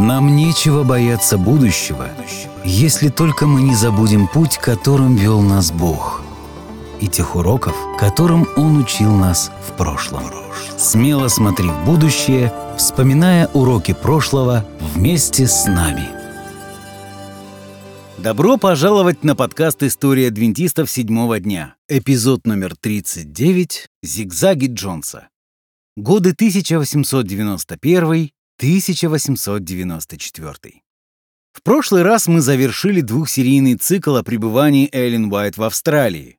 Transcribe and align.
Нам 0.00 0.34
нечего 0.34 0.82
бояться 0.82 1.36
будущего, 1.36 2.08
если 2.64 3.10
только 3.10 3.46
мы 3.46 3.60
не 3.60 3.74
забудем 3.74 4.28
путь, 4.28 4.56
которым 4.56 5.14
вел 5.14 5.42
нас 5.42 5.70
Бог, 5.70 6.22
и 7.02 7.06
тех 7.06 7.36
уроков, 7.36 7.76
которым 7.98 8.48
Он 8.56 8.78
учил 8.78 9.14
нас 9.14 9.52
в 9.68 9.76
прошлом. 9.76 10.22
Смело 10.78 11.28
смотри 11.28 11.68
в 11.68 11.84
будущее, 11.84 12.50
вспоминая 12.78 13.48
уроки 13.48 13.92
прошлого 13.92 14.64
вместе 14.94 15.46
с 15.46 15.66
нами. 15.66 16.08
Добро 18.16 18.56
пожаловать 18.56 19.22
на 19.22 19.36
подкаст 19.36 19.82
«История 19.82 20.28
адвентистов 20.28 20.90
седьмого 20.90 21.40
дня», 21.40 21.74
эпизод 21.90 22.46
номер 22.46 22.74
39 22.74 23.88
«Зигзаги 24.02 24.72
Джонса». 24.72 25.28
Годы 25.94 26.30
1891 26.30 28.30
1894. 28.60 30.82
В 31.54 31.62
прошлый 31.62 32.02
раз 32.02 32.26
мы 32.26 32.42
завершили 32.42 33.00
двухсерийный 33.00 33.76
цикл 33.76 34.16
о 34.16 34.22
пребывании 34.22 34.90
Эллен 34.92 35.32
Уайт 35.32 35.56
в 35.56 35.62
Австралии. 35.62 36.36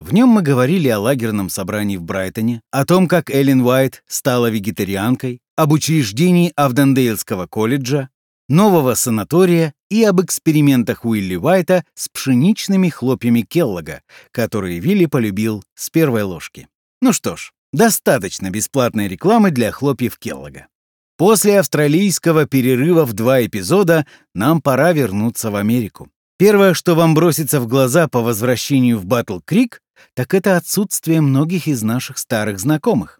В 0.00 0.14
нем 0.14 0.30
мы 0.30 0.40
говорили 0.40 0.88
о 0.88 0.98
лагерном 0.98 1.50
собрании 1.50 1.98
в 1.98 2.04
Брайтоне, 2.04 2.62
о 2.70 2.86
том, 2.86 3.06
как 3.06 3.28
Эллен 3.28 3.60
Уайт 3.60 4.02
стала 4.06 4.48
вегетарианкой, 4.48 5.42
об 5.56 5.72
учреждении 5.72 6.54
Авдендейлского 6.56 7.46
колледжа, 7.46 8.08
нового 8.48 8.94
санатория 8.94 9.74
и 9.90 10.02
об 10.04 10.22
экспериментах 10.22 11.04
Уилли 11.04 11.36
Уайта 11.36 11.84
с 11.94 12.08
пшеничными 12.08 12.88
хлопьями 12.88 13.42
Келлога, 13.42 14.00
которые 14.30 14.78
Вилли 14.78 15.04
полюбил 15.04 15.62
с 15.74 15.90
первой 15.90 16.22
ложки. 16.22 16.66
Ну 17.02 17.12
что 17.12 17.36
ж, 17.36 17.52
достаточно 17.74 18.48
бесплатной 18.48 19.06
рекламы 19.06 19.50
для 19.50 19.70
хлопьев 19.70 20.16
Келлога. 20.16 20.68
После 21.18 21.58
австралийского 21.58 22.46
перерыва 22.46 23.04
в 23.04 23.12
два 23.12 23.44
эпизода 23.44 24.06
нам 24.36 24.62
пора 24.62 24.92
вернуться 24.92 25.50
в 25.50 25.56
Америку. 25.56 26.08
Первое, 26.38 26.74
что 26.74 26.94
вам 26.94 27.14
бросится 27.14 27.60
в 27.60 27.66
глаза 27.66 28.06
по 28.06 28.20
возвращению 28.20 29.00
в 29.00 29.04
Батл 29.04 29.40
Крик, 29.44 29.82
так 30.14 30.32
это 30.32 30.56
отсутствие 30.56 31.20
многих 31.20 31.66
из 31.66 31.82
наших 31.82 32.18
старых 32.18 32.60
знакомых. 32.60 33.18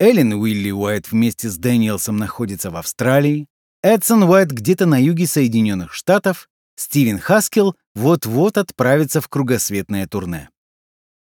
Эллен 0.00 0.32
Уилли 0.32 0.70
Уайт 0.70 1.12
вместе 1.12 1.50
с 1.50 1.58
Дэниелсом 1.58 2.16
находится 2.16 2.70
в 2.70 2.76
Австралии, 2.76 3.46
Эдсон 3.82 4.22
Уайт 4.22 4.50
где-то 4.50 4.86
на 4.86 4.98
юге 4.98 5.26
Соединенных 5.26 5.92
Штатов, 5.92 6.48
Стивен 6.76 7.18
Хаскел 7.18 7.76
вот-вот 7.94 8.56
отправится 8.56 9.20
в 9.20 9.28
кругосветное 9.28 10.06
турне. 10.06 10.48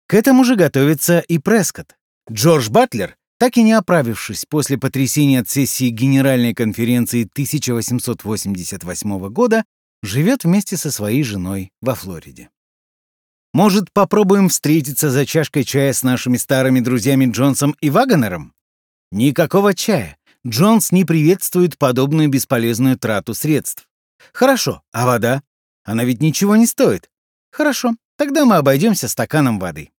К 0.06 0.14
этому 0.14 0.44
же 0.44 0.56
готовится 0.56 1.20
и 1.20 1.36
Прескотт. 1.36 1.96
Джордж 2.30 2.70
Батлер 2.70 3.16
так 3.40 3.56
и 3.56 3.62
не 3.62 3.72
оправившись 3.72 4.44
после 4.44 4.76
потрясения 4.76 5.40
от 5.40 5.48
сессии 5.48 5.88
Генеральной 5.88 6.52
конференции 6.52 7.22
1888 7.22 9.28
года, 9.30 9.64
живет 10.02 10.44
вместе 10.44 10.76
со 10.76 10.92
своей 10.92 11.22
женой 11.22 11.70
во 11.80 11.94
Флориде. 11.94 12.50
Может, 13.54 13.90
попробуем 13.94 14.50
встретиться 14.50 15.10
за 15.10 15.24
чашкой 15.24 15.64
чая 15.64 15.94
с 15.94 16.02
нашими 16.02 16.36
старыми 16.36 16.80
друзьями 16.80 17.32
Джонсом 17.32 17.74
и 17.80 17.88
Вагонером? 17.88 18.52
Никакого 19.10 19.72
чая. 19.72 20.18
Джонс 20.46 20.92
не 20.92 21.06
приветствует 21.06 21.78
подобную 21.78 22.28
бесполезную 22.28 22.98
трату 22.98 23.32
средств. 23.32 23.88
Хорошо, 24.34 24.82
а 24.92 25.06
вода? 25.06 25.42
Она 25.82 26.04
ведь 26.04 26.20
ничего 26.20 26.56
не 26.56 26.66
стоит. 26.66 27.08
Хорошо, 27.50 27.96
тогда 28.18 28.44
мы 28.44 28.56
обойдемся 28.56 29.08
стаканом 29.08 29.58
воды. 29.58 29.92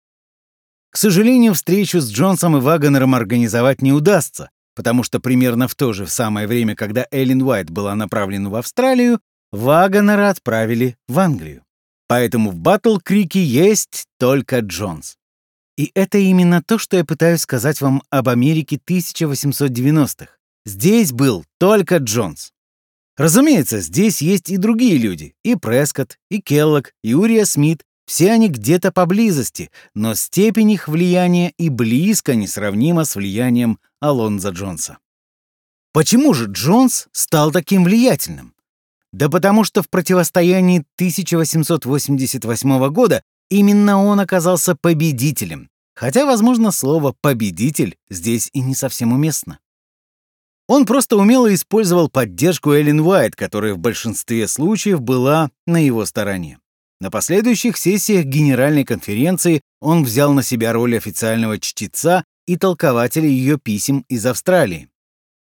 К 0.90 0.96
сожалению, 0.96 1.54
встречу 1.54 2.00
с 2.00 2.10
Джонсом 2.10 2.56
и 2.56 2.60
Вагонером 2.60 3.14
организовать 3.14 3.80
не 3.80 3.92
удастся, 3.92 4.50
потому 4.74 5.02
что 5.02 5.20
примерно 5.20 5.68
в 5.68 5.74
то 5.76 5.92
же 5.92 6.06
самое 6.06 6.46
время, 6.46 6.74
когда 6.74 7.06
Эллен 7.12 7.42
Уайт 7.42 7.70
была 7.70 7.94
направлена 7.94 8.50
в 8.50 8.56
Австралию, 8.56 9.20
Вагонера 9.52 10.30
отправили 10.30 10.96
в 11.08 11.18
Англию. 11.18 11.62
Поэтому 12.08 12.50
в 12.50 12.56
Батл-Крике 12.56 13.42
есть 13.44 14.06
только 14.18 14.58
Джонс. 14.60 15.16
И 15.76 15.92
это 15.94 16.18
именно 16.18 16.62
то, 16.62 16.76
что 16.76 16.96
я 16.96 17.04
пытаюсь 17.04 17.42
сказать 17.42 17.80
вам 17.80 18.02
об 18.10 18.28
Америке 18.28 18.80
1890-х. 18.84 20.28
Здесь 20.66 21.12
был 21.12 21.44
только 21.58 21.98
Джонс. 21.98 22.52
Разумеется, 23.16 23.80
здесь 23.80 24.20
есть 24.20 24.50
и 24.50 24.56
другие 24.56 24.98
люди, 24.98 25.34
и 25.44 25.54
Прескотт, 25.54 26.18
и 26.30 26.40
Келлог, 26.40 26.92
и 27.02 27.14
Урия 27.14 27.44
Смит, 27.44 27.84
все 28.10 28.32
они 28.32 28.48
где-то 28.48 28.90
поблизости, 28.90 29.70
но 29.94 30.16
степень 30.16 30.72
их 30.72 30.88
влияния 30.88 31.52
и 31.58 31.68
близко 31.68 32.34
несравнима 32.34 33.04
с 33.04 33.14
влиянием 33.14 33.78
Алонза 34.00 34.48
Джонса. 34.48 34.98
Почему 35.92 36.34
же 36.34 36.46
Джонс 36.46 37.06
стал 37.12 37.52
таким 37.52 37.84
влиятельным? 37.84 38.56
Да 39.12 39.28
потому 39.28 39.62
что 39.62 39.84
в 39.84 39.88
противостоянии 39.88 40.84
1888 40.96 42.88
года 42.88 43.22
именно 43.48 44.02
он 44.02 44.18
оказался 44.18 44.74
победителем, 44.74 45.70
хотя, 45.94 46.26
возможно, 46.26 46.72
слово 46.72 47.14
«победитель» 47.20 47.96
здесь 48.08 48.50
и 48.52 48.60
не 48.60 48.74
совсем 48.74 49.12
уместно. 49.12 49.60
Он 50.66 50.84
просто 50.84 51.16
умело 51.16 51.54
использовал 51.54 52.08
поддержку 52.08 52.72
Эллен 52.72 52.98
Уайт, 53.02 53.36
которая 53.36 53.74
в 53.74 53.78
большинстве 53.78 54.48
случаев 54.48 55.00
была 55.00 55.52
на 55.64 55.76
его 55.76 56.04
стороне. 56.06 56.58
На 57.00 57.10
последующих 57.10 57.78
сессиях 57.78 58.26
Генеральной 58.26 58.84
конференции 58.84 59.62
он 59.80 60.04
взял 60.04 60.34
на 60.34 60.42
себя 60.42 60.72
роль 60.74 60.96
официального 60.96 61.58
чтеца 61.58 62.24
и 62.46 62.56
толкователя 62.56 63.26
ее 63.26 63.58
писем 63.58 64.04
из 64.08 64.26
Австралии. 64.26 64.88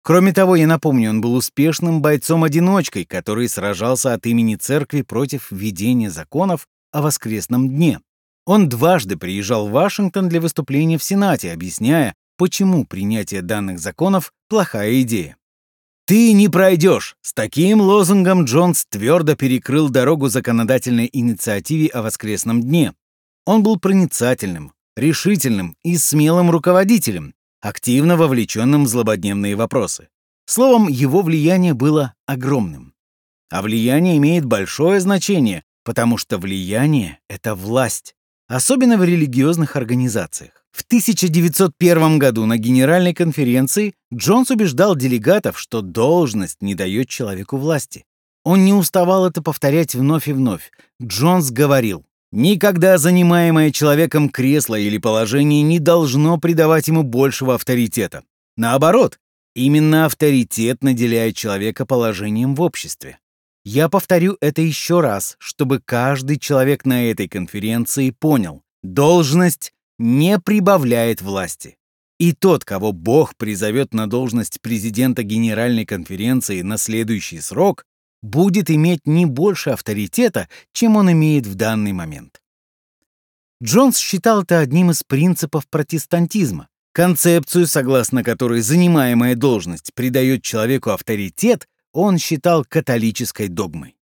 Кроме 0.01 0.31
того, 0.31 0.55
я 0.55 0.67
напомню, 0.67 1.09
он 1.09 1.19
был 1.21 1.35
успешным 1.35 2.01
бойцом-одиночкой, 2.01 3.03
который 3.03 3.49
сражался 3.49 4.13
от 4.13 4.25
имени 4.25 4.55
церкви 4.55 5.01
против 5.01 5.51
введения 5.51 6.09
законов 6.09 6.65
о 6.93 7.01
воскресном 7.01 7.67
дне. 7.67 7.99
Он 8.45 8.69
дважды 8.69 9.17
приезжал 9.17 9.67
в 9.67 9.71
Вашингтон 9.71 10.29
для 10.29 10.39
выступления 10.39 10.97
в 10.97 11.03
Сенате, 11.03 11.51
объясняя, 11.51 12.15
почему 12.37 12.85
принятие 12.85 13.41
данных 13.41 13.79
законов– 13.79 14.31
плохая 14.49 15.01
идея. 15.01 15.35
«Ты 16.09 16.33
не 16.33 16.49
пройдешь!» 16.49 17.17
С 17.21 17.33
таким 17.33 17.81
лозунгом 17.81 18.45
Джонс 18.45 18.83
твердо 18.89 19.35
перекрыл 19.35 19.89
дорогу 19.89 20.27
законодательной 20.27 21.07
инициативе 21.13 21.85
о 21.89 22.01
воскресном 22.01 22.63
дне. 22.63 22.95
Он 23.45 23.61
был 23.61 23.77
проницательным, 23.77 24.73
решительным 24.97 25.75
и 25.83 25.97
смелым 25.97 26.49
руководителем, 26.49 27.35
активно 27.61 28.17
вовлеченным 28.17 28.85
в 28.85 28.87
злободневные 28.87 29.55
вопросы. 29.55 30.07
Словом, 30.47 30.87
его 30.87 31.21
влияние 31.21 31.75
было 31.75 32.15
огромным. 32.25 32.95
А 33.51 33.61
влияние 33.61 34.17
имеет 34.17 34.45
большое 34.45 34.99
значение, 35.01 35.63
потому 35.83 36.17
что 36.17 36.39
влияние— 36.39 37.19
это 37.29 37.53
власть, 37.53 38.15
особенно 38.49 38.97
в 38.97 39.03
религиозных 39.03 39.77
организациях. 39.77 40.65
В 40.71 40.83
1901 40.83 42.19
году 42.19 42.45
на 42.45 42.57
Генеральной 42.57 43.13
конференции 43.13 43.93
Джонс 44.13 44.49
убеждал 44.49 44.95
делегатов, 44.95 45.57
что 45.59 45.81
должность 45.81 46.61
не 46.61 46.75
дает 46.75 47.07
человеку 47.07 47.57
власти. 47.57 48.05
Он 48.43 48.65
не 48.65 48.73
уставал 48.73 49.27
это 49.27 49.41
повторять 49.41 49.95
вновь 49.95 50.27
и 50.27 50.33
вновь. 50.33 50.71
Джонс 51.01 51.51
говорил, 51.51 52.05
«Никогда 52.31 52.97
занимаемое 52.97 53.71
человеком 53.71 54.29
кресло 54.29 54.75
или 54.75 54.97
положение 54.97 55.61
не 55.61 55.79
должно 55.79 56.37
придавать 56.37 56.87
ему 56.87 57.03
большего 57.03 57.55
авторитета. 57.55 58.23
Наоборот, 58.57 59.19
именно 59.55 60.05
авторитет 60.05 60.83
наделяет 60.83 61.35
человека 61.35 61.85
положением 61.85 62.55
в 62.55 62.61
обществе. 62.61 63.19
Я 63.65 63.89
повторю 63.89 64.37
это 64.41 64.61
еще 64.61 65.01
раз, 65.01 65.35
чтобы 65.37 65.81
каждый 65.83 66.39
человек 66.39 66.85
на 66.85 67.09
этой 67.11 67.27
конференции 67.27 68.11
понял. 68.11 68.63
Должность 68.83 69.73
не 69.97 70.39
прибавляет 70.39 71.21
власти. 71.21 71.77
И 72.19 72.33
тот, 72.33 72.65
кого 72.65 72.91
Бог 72.91 73.35
призовет 73.35 73.93
на 73.93 74.07
должность 74.07 74.61
президента 74.61 75.23
Генеральной 75.23 75.85
конференции 75.85 76.61
на 76.61 76.77
следующий 76.77 77.41
срок, 77.41 77.85
будет 78.21 78.69
иметь 78.69 79.05
не 79.05 79.25
больше 79.25 79.71
авторитета, 79.71 80.49
чем 80.73 80.95
он 80.97 81.11
имеет 81.11 81.45
в 81.45 81.55
данный 81.55 81.93
момент. 81.93 82.41
Джонс 83.63 83.97
считал 83.97 84.43
это 84.43 84.59
одним 84.59 84.91
из 84.91 85.03
принципов 85.03 85.67
протестантизма. 85.69 86.69
Концепцию, 86.93 87.67
согласно 87.67 88.23
которой 88.23 88.61
занимаемая 88.61 89.35
должность 89.35 89.93
придает 89.93 90.43
человеку 90.43 90.91
авторитет, 90.91 91.67
он 91.93 92.17
считал 92.17 92.65
католической 92.65 93.47
догмой 93.47 93.95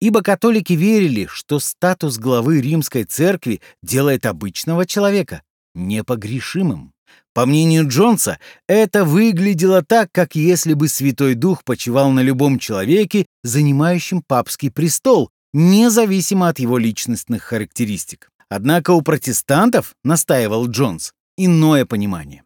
ибо 0.00 0.22
католики 0.22 0.74
верили, 0.74 1.26
что 1.26 1.58
статус 1.58 2.18
главы 2.18 2.60
римской 2.60 3.04
церкви 3.04 3.60
делает 3.82 4.26
обычного 4.26 4.86
человека 4.86 5.42
непогрешимым. 5.74 6.92
По 7.34 7.44
мнению 7.44 7.86
Джонса, 7.86 8.38
это 8.66 9.04
выглядело 9.04 9.82
так, 9.82 10.10
как 10.10 10.34
если 10.34 10.72
бы 10.72 10.88
Святой 10.88 11.34
Дух 11.34 11.64
почивал 11.64 12.10
на 12.10 12.20
любом 12.20 12.58
человеке, 12.58 13.26
занимающем 13.42 14.22
папский 14.26 14.70
престол, 14.70 15.30
независимо 15.52 16.48
от 16.48 16.58
его 16.58 16.78
личностных 16.78 17.42
характеристик. 17.42 18.30
Однако 18.48 18.92
у 18.92 19.02
протестантов, 19.02 19.94
настаивал 20.02 20.66
Джонс, 20.68 21.12
иное 21.36 21.84
понимание. 21.84 22.45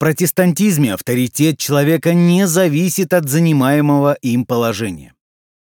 Протестантизме 0.00 0.94
авторитет 0.94 1.58
человека 1.58 2.14
не 2.14 2.46
зависит 2.46 3.12
от 3.12 3.28
занимаемого 3.28 4.14
им 4.14 4.46
положения. 4.46 5.14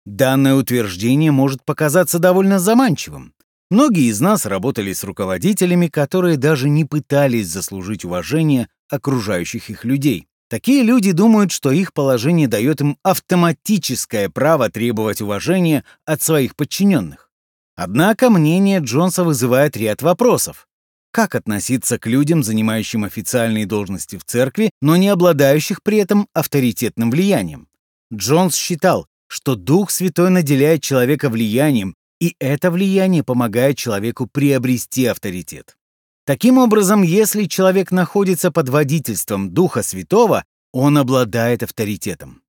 Данное 0.07 0.55
утверждение 0.55 1.31
может 1.31 1.65
показаться 1.65 2.19
довольно 2.19 2.59
заманчивым. 2.59 3.35
Многие 3.71 4.11
из 4.11 4.21
нас 4.21 4.47
работали 4.47 4.95
с 4.95 5.05
руководителями, 5.05 5.87
которые 5.87 6.39
даже 6.39 6.71
не 6.71 6.87
пытались 6.87 7.49
заслужить 7.49 8.07
уважение 8.07 8.69
окружающих 8.91 9.69
их 9.69 9.85
людей. 9.85 10.27
Такие 10.49 10.83
люди 10.83 11.13
думают, 11.13 11.53
что 11.53 11.71
их 11.71 11.93
положение 11.93 12.49
дает 12.49 12.81
им 12.81 12.97
автоматическое 13.03 14.31
право 14.31 14.71
требовать 14.71 15.21
уважения 15.21 15.85
от 16.07 16.23
своих 16.23 16.57
подчиненных. 16.57 17.31
Однако 17.77 18.31
мнение 18.31 18.81
Джонса 18.81 19.25
вызывает 19.25 19.77
ряд 19.77 20.01
вопросов 20.03 20.69
как 21.13 21.35
относиться 21.35 21.99
к 21.99 22.07
людям, 22.07 22.43
занимающим 22.43 23.05
официальные 23.05 23.67
должности 23.67 24.17
в 24.17 24.25
церкви, 24.25 24.71
но 24.81 24.97
не 24.97 25.09
обладающих 25.09 25.83
при 25.83 25.99
этом 25.99 26.27
авторитетным 26.33 27.11
влиянием. 27.11 27.69
Джонс 28.13 28.57
считал, 28.57 29.07
что 29.29 29.55
Дух 29.55 29.91
Святой 29.91 30.31
наделяет 30.31 30.83
человека 30.83 31.31
влиянием, 31.31 31.95
и 32.21 32.35
это 32.39 32.71
влияние 32.71 33.23
помогает 33.23 33.79
человеку 33.79 34.27
приобрести 34.27 35.07
авторитет. 35.07 35.77
Таким 36.25 36.59
образом, 36.59 37.03
если 37.03 37.45
человек 37.45 37.91
находится 37.91 38.51
под 38.51 38.69
водительством 38.69 39.51
Духа 39.51 39.83
Святого, 39.83 40.45
он 40.73 40.99
обладает 40.99 41.63
авторитетом. 41.63 42.42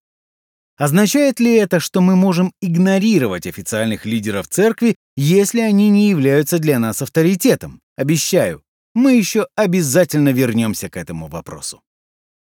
Означает 0.77 1.39
ли 1.39 1.53
это, 1.53 1.79
что 1.79 2.01
мы 2.01 2.15
можем 2.15 2.51
игнорировать 2.61 3.45
официальных 3.45 4.05
лидеров 4.05 4.47
церкви, 4.47 4.95
если 5.15 5.61
они 5.61 5.89
не 5.89 6.09
являются 6.09 6.57
для 6.57 6.79
нас 6.79 7.01
авторитетом? 7.01 7.79
Обещаю, 7.95 8.63
мы 8.95 9.13
еще 9.13 9.47
обязательно 9.55 10.29
вернемся 10.29 10.89
к 10.89 10.97
этому 10.97 11.27
вопросу. 11.27 11.81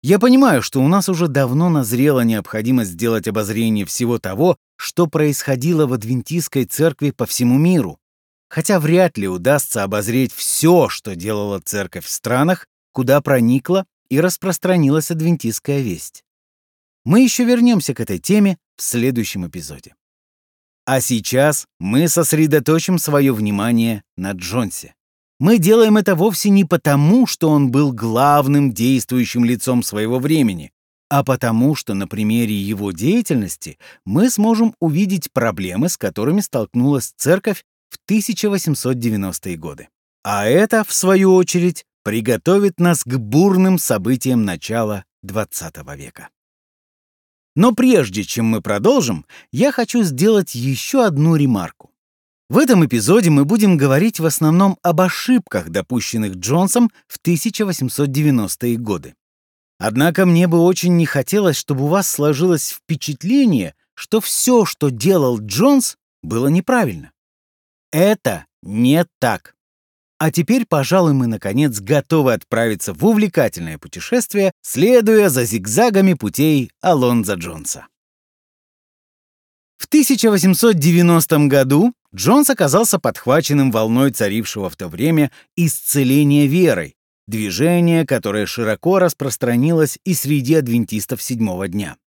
Я 0.03 0.19
понимаю, 0.19 0.61
что 0.61 0.81
у 0.81 0.87
нас 0.87 1.07
уже 1.09 1.27
давно 1.27 1.69
назрела 1.69 2.21
необходимость 2.21 2.91
сделать 2.91 3.27
обозрение 3.27 3.85
всего 3.85 4.19
того, 4.19 4.57
что 4.75 5.07
происходило 5.07 5.87
в 5.87 5.93
адвентистской 5.93 6.65
церкви 6.65 7.11
по 7.11 7.25
всему 7.25 7.57
миру. 7.57 7.97
Хотя 8.49 8.79
вряд 8.79 9.17
ли 9.17 9.27
удастся 9.27 9.81
обозреть 9.83 10.33
все, 10.33 10.89
что 10.89 11.15
делала 11.15 11.61
церковь 11.61 12.05
в 12.05 12.09
странах, 12.09 12.67
куда 12.91 13.21
проникла 13.21 13.85
и 14.09 14.19
распространилась 14.19 15.09
адвентистская 15.09 15.79
весть. 15.79 16.22
Мы 17.05 17.21
еще 17.21 17.43
вернемся 17.43 17.93
к 17.93 17.99
этой 17.99 18.19
теме 18.19 18.57
в 18.77 18.81
следующем 18.81 19.47
эпизоде. 19.47 19.95
А 20.85 21.01
сейчас 21.01 21.65
мы 21.79 22.07
сосредоточим 22.07 22.97
свое 22.97 23.33
внимание 23.33 24.03
на 24.17 24.31
Джонсе. 24.31 24.95
Мы 25.39 25.57
делаем 25.57 25.97
это 25.97 26.15
вовсе 26.15 26.49
не 26.49 26.63
потому, 26.65 27.27
что 27.27 27.49
он 27.49 27.71
был 27.71 27.91
главным 27.91 28.71
действующим 28.71 29.43
лицом 29.43 29.83
своего 29.83 30.19
времени, 30.19 30.71
а 31.09 31.23
потому, 31.23 31.75
что 31.75 31.93
на 31.93 32.07
примере 32.07 32.55
его 32.55 32.91
деятельности 32.91 33.77
мы 34.05 34.29
сможем 34.29 34.73
увидеть 34.79 35.31
проблемы, 35.31 35.89
с 35.89 35.97
которыми 35.97 36.41
столкнулась 36.41 37.13
церковь 37.17 37.63
в 37.89 37.97
1890-е 38.09 39.57
годы. 39.57 39.89
А 40.23 40.45
это, 40.45 40.83
в 40.83 40.93
свою 40.93 41.35
очередь, 41.35 41.85
приготовит 42.03 42.79
нас 42.79 43.03
к 43.03 43.17
бурным 43.17 43.77
событиям 43.77 44.45
начала 44.45 45.05
XX 45.25 45.95
века. 45.97 46.29
Но 47.55 47.73
прежде 47.73 48.23
чем 48.23 48.45
мы 48.45 48.61
продолжим, 48.61 49.25
я 49.51 49.71
хочу 49.71 50.03
сделать 50.03 50.55
еще 50.55 51.05
одну 51.05 51.35
ремарку. 51.35 51.91
В 52.49 52.57
этом 52.57 52.85
эпизоде 52.85 53.29
мы 53.29 53.45
будем 53.45 53.77
говорить 53.77 54.19
в 54.19 54.25
основном 54.25 54.77
об 54.81 55.01
ошибках, 55.01 55.69
допущенных 55.69 56.35
Джонсом 56.35 56.91
в 57.07 57.19
1890-е 57.25 58.77
годы. 58.77 59.15
Однако 59.79 60.25
мне 60.25 60.47
бы 60.47 60.59
очень 60.59 60.95
не 60.95 61.05
хотелось, 61.05 61.57
чтобы 61.57 61.85
у 61.85 61.87
вас 61.87 62.09
сложилось 62.09 62.69
впечатление, 62.69 63.75
что 63.95 64.21
все, 64.21 64.65
что 64.65 64.89
делал 64.89 65.39
Джонс, 65.39 65.97
было 66.21 66.47
неправильно. 66.47 67.11
Это 67.91 68.45
не 68.61 69.05
так. 69.19 69.55
А 70.23 70.31
теперь, 70.31 70.65
пожалуй, 70.65 71.11
мы, 71.11 71.27
наконец, 71.27 71.81
готовы 71.81 72.31
отправиться 72.31 72.93
в 72.93 73.05
увлекательное 73.05 73.77
путешествие, 73.77 74.53
следуя 74.61 75.27
за 75.27 75.43
зигзагами 75.43 76.13
путей 76.13 76.71
Алонза 76.79 77.33
Джонса. 77.33 77.87
В 79.77 79.85
1890 79.87 81.47
году 81.47 81.93
Джонс 82.15 82.49
оказался 82.49 82.99
подхваченным 82.99 83.69
волной 83.69 84.11
царившего 84.11 84.69
в 84.69 84.77
то 84.77 84.87
время 84.87 85.29
исцеления 85.57 86.47
верой, 86.47 86.95
движение, 87.27 88.05
которое 88.05 88.45
широко 88.45 88.99
распространилось 88.99 89.99
и 90.05 90.13
среди 90.13 90.55
адвентистов 90.55 91.21
седьмого 91.21 91.67
дня. 91.67 91.97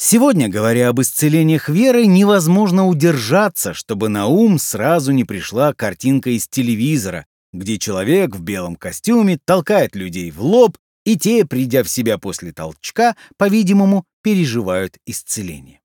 Сегодня, 0.00 0.48
говоря 0.48 0.88
об 0.88 1.00
исцелениях 1.00 1.68
веры, 1.68 2.06
невозможно 2.06 2.86
удержаться, 2.86 3.74
чтобы 3.74 4.08
на 4.08 4.26
ум 4.26 4.58
сразу 4.58 5.12
не 5.12 5.24
пришла 5.24 5.74
картинка 5.74 6.30
из 6.30 6.48
телевизора, 6.48 7.26
где 7.52 7.78
человек 7.78 8.34
в 8.34 8.40
белом 8.40 8.76
костюме 8.76 9.38
толкает 9.44 9.94
людей 9.96 10.30
в 10.30 10.40
лоб, 10.40 10.78
и 11.04 11.18
те, 11.18 11.44
придя 11.44 11.82
в 11.82 11.88
себя 11.88 12.16
после 12.16 12.52
толчка, 12.52 13.16
по-видимому, 13.36 14.04
переживают 14.22 14.96
исцеление 15.04 15.80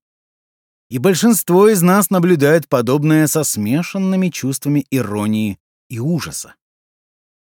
и 0.94 0.98
большинство 0.98 1.68
из 1.68 1.82
нас 1.82 2.10
наблюдает 2.10 2.68
подобное 2.68 3.26
со 3.26 3.42
смешанными 3.42 4.28
чувствами 4.28 4.86
иронии 4.92 5.58
и 5.88 5.98
ужаса. 5.98 6.54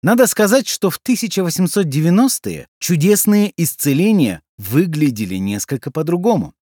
Надо 0.01 0.25
сказать, 0.25 0.67
что 0.67 0.89
в 0.89 0.99
1890-е 0.99 2.67
чудесные 2.79 3.53
исцеления 3.55 4.41
выглядели 4.57 5.35
несколько 5.35 5.91
по-другому. 5.91 6.55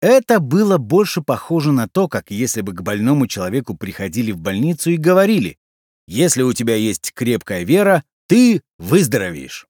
Это 0.00 0.38
было 0.38 0.78
больше 0.78 1.22
похоже 1.22 1.72
на 1.72 1.88
то, 1.88 2.08
как 2.08 2.30
если 2.30 2.60
бы 2.60 2.72
к 2.72 2.82
больному 2.82 3.26
человеку 3.26 3.76
приходили 3.76 4.30
в 4.30 4.38
больницу 4.38 4.90
и 4.90 4.96
говорили, 4.96 5.58
«Если 6.06 6.42
у 6.42 6.52
тебя 6.52 6.76
есть 6.76 7.12
крепкая 7.12 7.64
вера, 7.64 8.04
ты 8.28 8.62
выздоровеешь». 8.78 9.66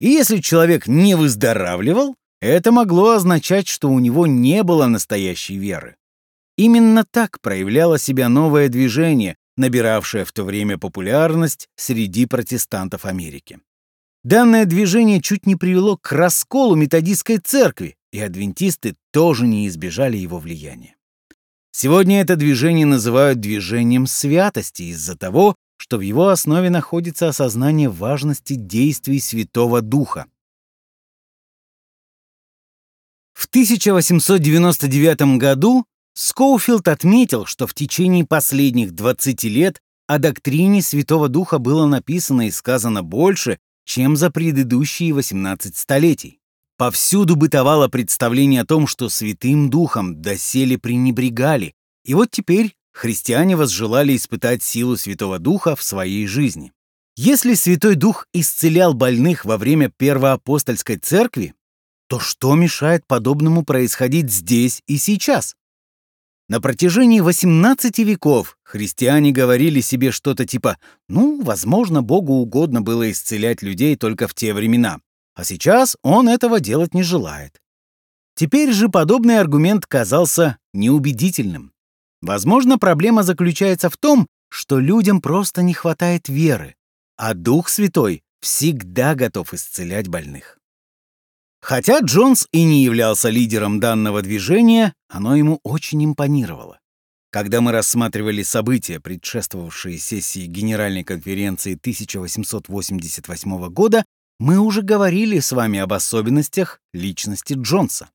И 0.00 0.08
если 0.08 0.38
человек 0.38 0.86
не 0.86 1.16
выздоравливал, 1.16 2.14
это 2.40 2.72
могло 2.72 3.12
означать, 3.12 3.66
что 3.66 3.88
у 3.88 3.98
него 3.98 4.26
не 4.26 4.62
было 4.62 4.86
настоящей 4.86 5.56
веры. 5.56 5.96
Именно 6.56 7.04
так 7.04 7.40
проявляло 7.40 7.98
себя 7.98 8.28
новое 8.28 8.68
движение, 8.68 9.36
набиравшее 9.56 10.24
в 10.24 10.32
то 10.32 10.44
время 10.44 10.78
популярность 10.78 11.68
среди 11.76 12.26
протестантов 12.26 13.06
Америки. 13.06 13.58
Данное 14.22 14.64
движение 14.64 15.20
чуть 15.20 15.46
не 15.46 15.56
привело 15.56 15.96
к 15.96 16.12
расколу 16.12 16.76
методистской 16.76 17.38
церкви, 17.38 17.96
и 18.14 18.20
адвентисты 18.20 18.94
тоже 19.10 19.44
не 19.48 19.66
избежали 19.66 20.16
его 20.16 20.38
влияния. 20.38 20.94
Сегодня 21.72 22.20
это 22.20 22.36
движение 22.36 22.86
называют 22.86 23.40
движением 23.40 24.06
святости 24.06 24.82
из-за 24.82 25.16
того, 25.16 25.56
что 25.78 25.98
в 25.98 26.00
его 26.00 26.28
основе 26.28 26.70
находится 26.70 27.28
осознание 27.28 27.88
важности 27.88 28.52
действий 28.52 29.18
Святого 29.18 29.82
Духа. 29.82 30.26
В 33.32 33.46
1899 33.46 35.36
году 35.36 35.84
Скоуфилд 36.14 36.86
отметил, 36.86 37.46
что 37.46 37.66
в 37.66 37.74
течение 37.74 38.24
последних 38.24 38.92
20 38.92 39.42
лет 39.42 39.80
о 40.06 40.20
доктрине 40.20 40.82
Святого 40.82 41.28
Духа 41.28 41.58
было 41.58 41.86
написано 41.86 42.46
и 42.46 42.52
сказано 42.52 43.02
больше, 43.02 43.58
чем 43.84 44.16
за 44.16 44.30
предыдущие 44.30 45.12
18 45.12 45.76
столетий. 45.76 46.38
Повсюду 46.76 47.36
бытовало 47.36 47.86
представление 47.86 48.62
о 48.62 48.66
том, 48.66 48.88
что 48.88 49.08
Святым 49.08 49.70
Духом 49.70 50.20
доселе 50.20 50.76
пренебрегали, 50.76 51.74
и 52.04 52.14
вот 52.14 52.32
теперь 52.32 52.74
христиане 52.92 53.54
возжелали 53.54 54.16
испытать 54.16 54.64
силу 54.64 54.96
Святого 54.96 55.38
Духа 55.38 55.76
в 55.76 55.82
своей 55.84 56.26
жизни. 56.26 56.72
Если 57.16 57.54
Святой 57.54 57.94
Дух 57.94 58.26
исцелял 58.32 58.92
больных 58.92 59.44
во 59.44 59.56
время 59.56 59.88
Первоапостольской 59.88 60.96
церкви, 60.96 61.54
то 62.08 62.18
что 62.18 62.56
мешает 62.56 63.06
подобному 63.06 63.64
происходить 63.64 64.32
здесь 64.32 64.82
и 64.88 64.98
сейчас? 64.98 65.54
На 66.48 66.60
протяжении 66.60 67.20
18 67.20 68.00
веков 68.00 68.58
христиане 68.64 69.30
говорили 69.30 69.80
себе 69.80 70.10
что-то 70.10 70.44
типа 70.44 70.76
«ну, 71.08 71.40
возможно, 71.40 72.02
Богу 72.02 72.34
угодно 72.34 72.82
было 72.82 73.10
исцелять 73.12 73.62
людей 73.62 73.96
только 73.96 74.26
в 74.26 74.34
те 74.34 74.52
времена, 74.52 74.98
а 75.34 75.44
сейчас 75.44 75.96
Он 76.02 76.28
этого 76.28 76.60
делать 76.60 76.94
не 76.94 77.02
желает». 77.02 77.60
Теперь 78.36 78.72
же 78.72 78.88
подобный 78.88 79.38
аргумент 79.38 79.86
казался 79.86 80.58
неубедительным. 80.72 81.72
Возможно, 82.20 82.78
проблема 82.78 83.22
заключается 83.22 83.88
в 83.90 83.96
том, 83.96 84.26
что 84.48 84.78
людям 84.78 85.20
просто 85.20 85.62
не 85.62 85.74
хватает 85.74 86.28
веры, 86.28 86.74
а 87.16 87.34
Дух 87.34 87.68
Святой 87.68 88.22
всегда 88.40 89.14
готов 89.14 89.54
исцелять 89.54 90.08
больных. 90.08 90.58
Хотя 91.60 92.00
Джонс 92.00 92.46
и 92.52 92.62
не 92.64 92.84
являлся 92.84 93.30
лидером 93.30 93.80
данного 93.80 94.20
движения, 94.20 94.92
оно 95.08 95.34
ему 95.34 95.60
очень 95.62 96.04
импонировало. 96.04 96.78
Когда 97.30 97.60
мы 97.60 97.72
рассматривали 97.72 98.42
события, 98.42 99.00
предшествовавшие 99.00 99.98
сессии 99.98 100.46
Генеральной 100.46 101.04
конференции 101.04 101.74
1888 101.74 103.68
года, 103.70 104.04
Мы 104.38 104.58
уже 104.58 104.82
говорили 104.82 105.38
с 105.38 105.52
вами 105.52 105.78
об 105.78 105.92
особенностях 105.92 106.80
личности 106.92 107.54
Джонса. 107.56 108.10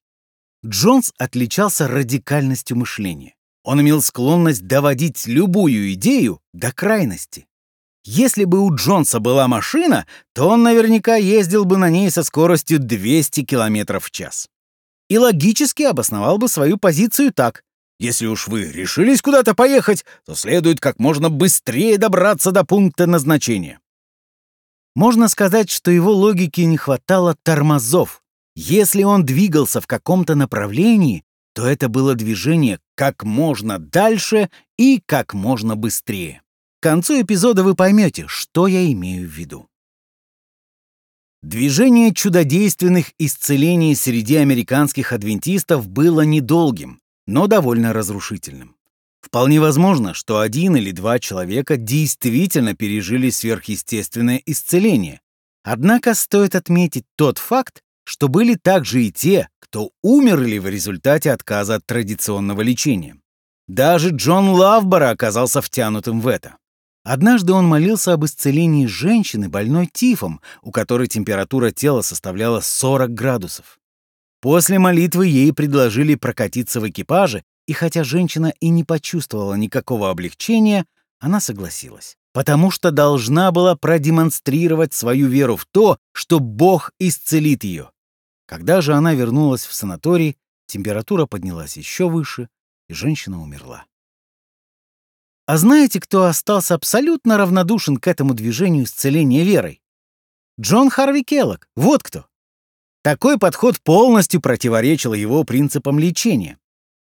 Джонс 0.66 1.14
отличался 1.18 1.88
радикальностью 1.88 2.78
мышления. 2.78 3.36
Он 3.64 3.82
имел 3.82 4.02
склонность 4.02 4.68
доводить 4.68 5.28
любую 5.28 5.94
идею 5.94 6.42
до 6.54 6.72
крайности. 6.72 7.48
Если 8.04 8.44
бы 8.46 8.60
у 8.60 8.74
Джонса 8.74 9.20
была 9.20 9.48
машина, 9.48 10.06
то 10.34 10.50
он 10.50 10.64
наверняка 10.64 11.16
ездил 11.16 11.66
бы 11.66 11.78
на 11.78 11.90
ней 11.90 12.10
со 12.10 12.24
скоростью 12.24 12.80
200 12.80 13.44
км 13.44 14.00
в 14.00 14.12
час. 14.12 14.50
И 15.10 15.18
логически 15.18 15.84
обосновал 15.84 16.38
бы 16.38 16.48
свою 16.48 16.78
позицию 16.78 17.34
так. 17.34 17.64
Если 18.00 18.28
уж 18.28 18.48
вы 18.48 18.72
решились 18.72 19.22
куда-то 19.22 19.54
поехать, 19.54 20.06
то 20.26 20.36
следует 20.36 20.80
как 20.80 21.00
можно 21.00 21.30
быстрее 21.30 21.98
добраться 21.98 22.52
до 22.52 22.64
пункта 22.64 23.08
назначения. 23.08 23.80
Можно 24.96 25.28
сказать, 25.28 25.70
что 25.70 25.92
его 25.92 26.14
логике 26.14 26.66
не 26.66 26.78
хватало 26.78 27.36
тормозов. 27.44 28.22
Если 28.56 29.04
он 29.04 29.26
двигался 29.26 29.82
в 29.82 29.88
каком-то 29.88 30.36
направлении, 30.36 31.24
то 31.54 31.66
это 31.66 31.90
было 31.90 32.16
движение 32.16 32.80
как 32.96 33.24
можно 33.24 33.80
дальше 33.80 34.50
и 34.78 35.02
как 35.06 35.34
можно 35.34 35.76
быстрее. 35.76 36.42
К 36.80 36.84
концу 36.84 37.22
эпизода 37.22 37.64
вы 37.64 37.76
поймете, 37.76 38.26
что 38.28 38.68
я 38.68 38.90
имею 38.92 39.28
в 39.28 39.32
виду. 39.32 39.68
Движение 41.42 42.14
чудодейственных 42.14 43.14
исцелений 43.18 43.96
среди 43.96 44.36
американских 44.36 45.14
адвентистов 45.14 45.88
было 45.88 46.22
недолгим, 46.22 47.00
но 47.28 47.48
довольно 47.48 47.94
разрушительным. 47.94 48.76
Вполне 49.22 49.60
возможно, 49.60 50.14
что 50.14 50.40
один 50.40 50.76
или 50.76 50.92
два 50.92 51.20
человека 51.20 51.78
действительно 51.78 52.74
пережили 52.76 53.30
сверхъестественное 53.30 54.42
исцеление. 54.46 55.22
Однако 55.64 56.16
стоит 56.16 56.56
отметить 56.56 57.06
тот 57.16 57.38
факт, 57.38 57.84
что 58.06 58.28
были 58.28 58.56
также 58.56 59.04
и 59.04 59.12
те, 59.12 59.50
кто 59.60 59.92
умерли 60.02 60.58
в 60.58 60.68
результате 60.68 61.32
отказа 61.32 61.76
от 61.76 61.86
традиционного 61.86 62.62
лечения. 62.62 63.18
Даже 63.68 64.10
Джон 64.10 64.50
Лавбора 64.50 65.12
оказался 65.12 65.62
втянутым 65.62 66.22
в 66.22 66.28
это. 66.28 66.56
Однажды 67.04 67.54
он 67.54 67.66
молился 67.66 68.14
об 68.14 68.26
исцелении 68.26 68.88
женщины, 68.88 69.48
больной 69.48 69.88
тифом, 69.92 70.42
у 70.62 70.72
которой 70.72 71.08
температура 71.08 71.72
тела 71.72 72.02
составляла 72.02 72.62
40 72.62 73.14
градусов. 73.14 73.80
После 74.42 74.80
молитвы 74.80 75.28
ей 75.28 75.54
предложили 75.54 76.16
прокатиться 76.16 76.80
в 76.80 76.90
экипаже, 76.90 77.44
и 77.70 77.74
хотя 77.74 78.04
женщина 78.04 78.52
и 78.60 78.70
не 78.70 78.84
почувствовала 78.84 79.54
никакого 79.54 80.10
облегчения, 80.10 80.88
она 81.20 81.40
согласилась, 81.40 82.18
потому 82.34 82.72
что 82.72 82.90
должна 82.90 83.52
была 83.52 83.76
продемонстрировать 83.76 84.96
свою 84.96 85.28
веру 85.28 85.56
в 85.56 85.68
то, 85.68 86.00
что 86.12 86.40
Бог 86.40 86.94
исцелит 86.98 87.64
ее. 87.64 87.92
Когда 88.48 88.82
же 88.82 88.96
она 88.96 89.14
вернулась 89.14 89.68
в 89.68 89.74
санаторий, 89.76 90.36
температура 90.66 91.28
поднялась 91.28 91.78
еще 91.78 92.10
выше, 92.10 92.50
и 92.88 92.96
женщина 92.96 93.40
умерла. 93.40 93.86
А 95.46 95.58
знаете, 95.58 96.00
кто 96.00 96.26
остался 96.26 96.74
абсолютно 96.74 97.38
равнодушен 97.38 97.98
к 97.98 98.08
этому 98.08 98.34
движению 98.34 98.86
исцеления 98.86 99.44
верой? 99.44 99.80
Джон 100.60 100.90
Харви 100.90 101.24
Келлог. 101.24 101.70
Вот 101.76 102.02
кто. 102.02 102.26
Такой 103.04 103.38
подход 103.38 103.80
полностью 103.80 104.42
противоречил 104.42 105.14
его 105.14 105.44
принципам 105.44 106.00
лечения. 106.00 106.58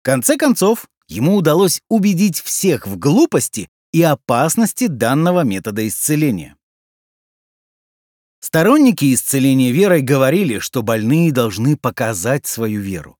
Конце 0.07 0.37
концов, 0.37 0.87
ему 1.09 1.35
удалось 1.35 1.83
убедить 1.89 2.41
всех 2.41 2.87
в 2.87 2.97
глупости 2.97 3.69
и 3.93 4.03
опасности 4.03 4.87
данного 4.87 5.41
метода 5.41 5.85
исцеления. 5.89 6.55
Сторонники 8.39 9.13
исцеления 9.13 9.73
верой 9.73 10.03
говорили, 10.03 10.61
что 10.61 10.85
больные 10.85 11.33
должны 11.33 11.77
показать 11.77 12.47
свою 12.47 12.83
веру. 12.83 13.17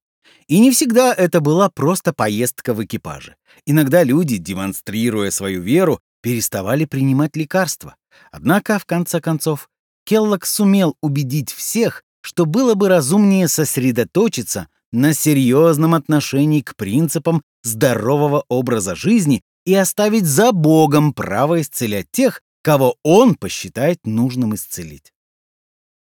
И 0.47 0.61
не 0.61 0.71
всегда 0.71 1.13
это 1.13 1.41
была 1.41 1.71
просто 1.71 2.13
поездка 2.13 2.73
в 2.73 2.85
экипаже. 2.85 3.35
Иногда 3.65 4.05
люди, 4.05 4.37
демонстрируя 4.37 5.33
свою 5.33 5.63
веру, 5.63 5.99
переставали 6.23 6.85
принимать 6.85 7.35
лекарства. 7.35 7.97
Однако, 8.31 8.79
в 8.79 8.85
конце 8.85 9.21
концов, 9.21 9.69
Келлок 10.05 10.47
сумел 10.47 10.97
убедить 11.01 11.51
всех, 11.51 12.05
что 12.21 12.47
было 12.47 12.75
бы 12.75 12.89
разумнее 12.89 13.49
сосредоточиться 13.49 14.69
на 14.93 15.13
серьезном 15.15 15.95
отношении 15.95 16.61
к 16.61 16.77
принципам 16.77 17.43
здорового 17.63 18.45
образа 18.49 18.95
жизни 18.95 19.43
и 19.65 19.75
оставить 19.75 20.27
за 20.27 20.53
Богом 20.53 21.13
право 21.13 21.61
исцелять 21.61 22.11
тех, 22.11 22.41
кого 22.63 22.97
он 23.03 23.35
посчитает 23.35 23.99
нужным 24.05 24.55
исцелить. 24.55 25.13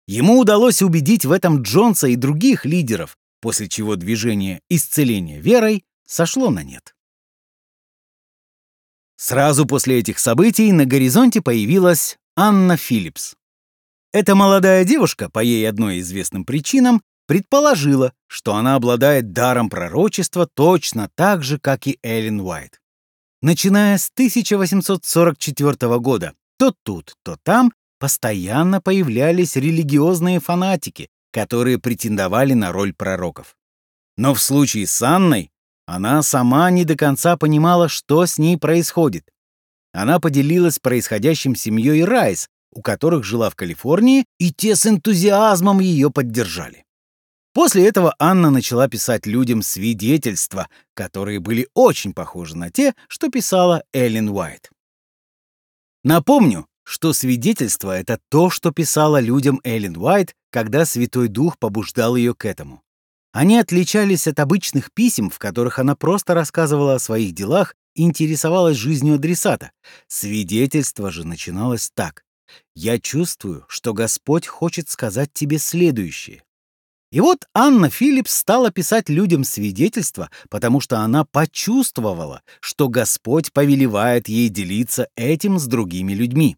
Ему 0.08 0.40
удалось 0.40 0.82
убедить 0.82 1.26
в 1.26 1.32
этом 1.32 1.62
Джонса 1.62 2.08
и 2.08 2.16
других 2.16 2.66
лидеров, 2.66 3.16
после 3.42 3.70
чего 3.70 3.96
движение 3.96 4.62
исцеления 4.70 5.40
верой 5.40 5.84
сошло 6.06 6.50
на 6.50 6.64
нет. 6.64 6.96
Сразу 9.18 9.66
после 9.66 10.00
этих 10.00 10.18
событий 10.18 10.72
на 10.72 10.86
горизонте 10.86 11.42
появилась 11.42 12.18
Анна 12.36 12.78
Филлипс. 12.78 13.36
Эта 14.12 14.34
молодая 14.34 14.86
девушка, 14.86 15.30
по 15.30 15.40
ей 15.44 15.68
одной 15.70 16.00
известным 16.00 16.46
причинам, 16.46 17.02
предположила, 17.30 18.12
что 18.26 18.56
она 18.56 18.74
обладает 18.74 19.34
даром 19.34 19.70
пророчества 19.70 20.48
точно 20.52 21.12
так 21.14 21.44
же, 21.44 21.60
как 21.60 21.86
и 21.86 22.00
Эллен 22.02 22.42
Уайт. 22.42 22.82
Начиная 23.44 24.00
с 24.00 24.10
1844 24.12 26.00
года, 26.00 26.34
то 26.58 26.74
тут, 26.82 27.14
то 27.22 27.38
там 27.44 27.72
постоянно 28.00 28.82
появлялись 28.82 29.56
религиозные 29.56 30.40
фанатики, 30.40 31.08
которые 31.32 31.78
претендовали 31.78 32.56
на 32.56 32.72
роль 32.72 32.94
пророков. 32.94 33.56
Но 34.18 34.34
в 34.34 34.42
случае 34.42 34.88
с 34.88 35.00
Анной 35.04 35.52
она 35.86 36.24
сама 36.24 36.72
не 36.72 36.84
до 36.84 36.96
конца 36.96 37.38
понимала, 37.38 37.90
что 37.90 38.26
с 38.26 38.40
ней 38.40 38.58
происходит. 38.58 39.30
Она 39.94 40.20
поделилась 40.20 40.80
происходящим 40.80 41.56
семьей 41.56 42.04
Райс, 42.06 42.48
у 42.72 42.82
которых 42.82 43.24
жила 43.24 43.52
в 43.52 43.56
Калифорнии, 43.56 44.26
и 44.40 44.52
те 44.52 44.76
с 44.76 44.88
энтузиазмом 44.88 45.80
ее 45.80 46.10
поддержали. 46.10 46.86
После 47.54 47.88
этого 47.88 48.14
Анна 48.20 48.52
начала 48.52 48.88
писать 48.88 49.26
людям 49.26 49.62
свидетельства, 49.62 50.70
которые 50.94 51.40
были 51.40 51.68
очень 51.74 52.14
похожи 52.14 52.56
на 52.56 52.70
те, 52.70 52.94
что 53.08 53.30
писала 53.30 53.84
Эллен 53.92 54.30
Уайт. 54.30 54.70
Напомню, 56.04 56.68
что 56.84 57.12
свидетельство— 57.14 57.98
это 58.00 58.20
то, 58.30 58.50
что 58.50 58.72
писала 58.72 59.20
людям 59.20 59.60
Эллен 59.64 59.98
Уайт, 59.98 60.36
когда 60.52 60.86
Святой 60.86 61.28
Дух 61.28 61.58
побуждал 61.58 62.16
ее 62.16 62.34
к 62.34 62.46
этому. 62.46 62.82
Они 63.32 63.58
отличались 63.58 64.28
от 64.28 64.40
обычных 64.40 64.92
писем, 64.92 65.30
в 65.30 65.38
которых 65.38 65.78
она 65.78 65.96
просто 65.96 66.34
рассказывала 66.34 66.96
о 66.96 67.00
своих 67.00 67.34
делах 67.34 67.76
и 67.96 68.04
интересовалась 68.04 68.78
жизнью 68.78 69.16
адресата. 69.16 69.72
Свидетельство 70.08 71.12
же 71.12 71.28
начиналось 71.28 71.92
так. 71.94 72.24
«Я 72.74 73.00
чувствую, 73.00 73.66
что 73.68 73.94
Господь 73.94 74.48
хочет 74.48 74.90
сказать 74.90 75.32
тебе 75.32 75.60
следующее. 75.60 76.44
И 77.12 77.22
вот 77.22 77.48
Анна 77.56 77.90
Филлипс 77.90 78.32
стала 78.32 78.70
писать 78.72 79.10
людям 79.10 79.44
свидетельства, 79.44 80.30
потому 80.50 80.80
что 80.80 81.00
она 81.00 81.26
почувствовала, 81.26 82.44
что 82.60 82.88
Господь 82.88 83.52
повелевает 83.52 84.28
ей 84.28 84.50
делиться 84.50 85.08
этим 85.16 85.58
с 85.58 85.66
другими 85.66 86.14
людьми. 86.14 86.56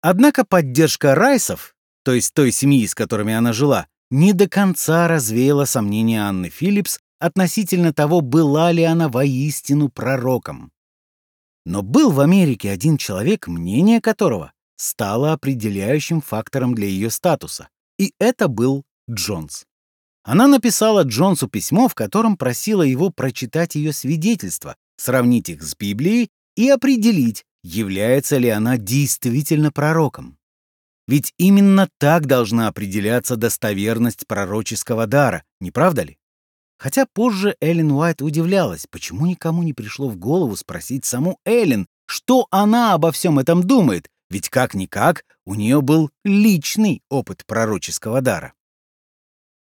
Однако 0.00 0.44
поддержка 0.44 1.14
Райсов, 1.14 1.74
то 2.04 2.12
есть 2.12 2.32
той 2.32 2.52
семьи, 2.52 2.86
с 2.86 2.94
которыми 2.94 3.34
она 3.34 3.52
жила, 3.52 3.86
не 4.10 4.32
до 4.32 4.48
конца 4.48 5.08
развеяла 5.08 5.66
сомнения 5.66 6.22
Анны 6.22 6.48
Филлипс 6.48 7.00
относительно 7.18 7.92
того, 7.92 8.20
была 8.20 8.72
ли 8.72 8.82
она 8.82 9.08
воистину 9.08 9.88
пророком. 9.88 10.72
Но 11.66 11.82
был 11.82 12.10
в 12.10 12.20
Америке 12.20 12.70
один 12.70 12.98
человек, 12.98 13.46
мнение 13.46 14.00
которого 14.00 14.52
стало 14.76 15.32
определяющим 15.32 16.20
фактором 16.20 16.74
для 16.74 16.86
ее 16.86 17.10
статуса, 17.10 17.68
и 17.98 18.12
это 18.18 18.48
был 18.48 18.84
Джонс. 19.10 19.64
Она 20.22 20.46
написала 20.46 21.02
Джонсу 21.02 21.48
письмо, 21.48 21.88
в 21.88 21.94
котором 21.94 22.36
просила 22.36 22.82
его 22.82 23.10
прочитать 23.10 23.74
ее 23.74 23.92
свидетельства, 23.92 24.76
сравнить 24.96 25.50
их 25.50 25.62
с 25.62 25.76
Библией 25.76 26.30
и 26.56 26.68
определить, 26.68 27.44
является 27.62 28.38
ли 28.38 28.48
она 28.48 28.78
действительно 28.78 29.70
пророком. 29.70 30.38
Ведь 31.06 31.34
именно 31.36 31.88
так 31.98 32.26
должна 32.26 32.68
определяться 32.68 33.36
достоверность 33.36 34.26
пророческого 34.26 35.06
дара, 35.06 35.44
не 35.60 35.70
правда 35.70 36.02
ли? 36.02 36.18
Хотя 36.78 37.06
позже 37.12 37.56
Эллен 37.60 37.92
Уайт 37.92 38.22
удивлялась, 38.22 38.86
почему 38.90 39.26
никому 39.26 39.62
не 39.62 39.74
пришло 39.74 40.08
в 40.08 40.16
голову 40.16 40.56
спросить 40.56 41.04
саму 41.04 41.38
Эллен, 41.44 41.86
что 42.06 42.46
она 42.50 42.94
обо 42.94 43.12
всем 43.12 43.38
этом 43.38 43.62
думает, 43.62 44.08
ведь 44.34 44.50
как-никак 44.50 45.24
у 45.46 45.54
нее 45.54 45.80
был 45.80 46.10
личный 46.24 47.02
опыт 47.08 47.46
пророческого 47.46 48.20
дара. 48.20 48.52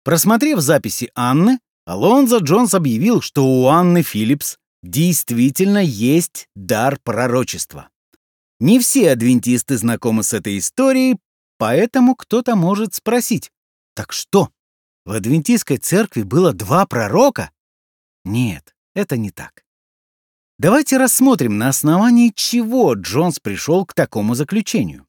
Просмотрев 0.04 0.60
записи 0.60 1.10
Анны, 1.16 1.60
Алонзо 1.86 2.40
Джонс 2.40 2.74
объявил, 2.74 3.22
что 3.22 3.46
у 3.46 3.68
Анны 3.68 4.02
Филлипс 4.02 4.58
действительно 4.84 5.78
есть 5.78 6.50
дар 6.56 7.00
пророчества. 7.04 7.90
Не 8.60 8.80
все 8.80 9.12
адвентисты 9.12 9.78
знакомы 9.78 10.24
с 10.24 10.34
этой 10.34 10.58
историей, 10.58 11.18
Поэтому 11.58 12.16
кто-то 12.16 12.56
может 12.56 12.94
спросить, 12.94 13.52
так 13.96 14.14
что, 14.14 14.52
в 15.06 15.12
адвентистской 15.12 15.78
церкви 15.78 16.22
было 16.22 16.54
два 16.54 16.86
пророка? 16.86 17.52
Нет, 18.24 18.76
это 18.94 19.18
не 19.18 19.32
так. 19.32 19.64
Давайте 20.60 20.98
рассмотрим, 20.98 21.60
на 21.60 21.70
основании 21.70 22.32
чего 22.36 22.96
Джонс 22.96 23.40
пришел 23.40 23.86
к 23.86 23.94
такому 23.94 24.34
заключению. 24.34 25.06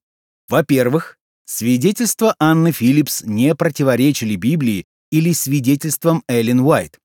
Во-первых, 0.47 1.17
свидетельства 1.47 2.35
Анны 2.39 2.71
Филлипс 2.71 3.23
не 3.25 3.55
противоречили 3.55 4.37
Библии 4.37 4.85
или 5.11 5.33
свидетельствам 5.33 6.23
Эллен 6.29 6.61
Уайт. 6.61 6.99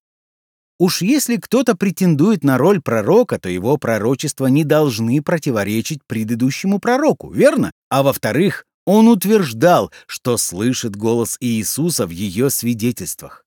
Уж 0.77 1.03
если 1.03 1.37
кто-то 1.37 1.77
претендует 1.77 2.43
на 2.43 2.57
роль 2.57 2.81
пророка, 2.81 3.39
то 3.39 3.47
его 3.47 3.77
пророчества 3.77 4.47
не 4.47 4.65
должны 4.65 5.21
противоречить 5.21 6.01
предыдущему 6.05 6.79
пророку, 6.79 7.31
верно? 7.31 7.71
А 7.89 8.03
во-вторых, 8.03 8.65
он 8.85 9.07
утверждал, 9.07 9.89
что 10.05 10.35
слышит 10.35 10.97
голос 10.97 11.37
Иисуса 11.39 12.05
в 12.05 12.09
ее 12.09 12.49
свидетельствах. 12.49 13.45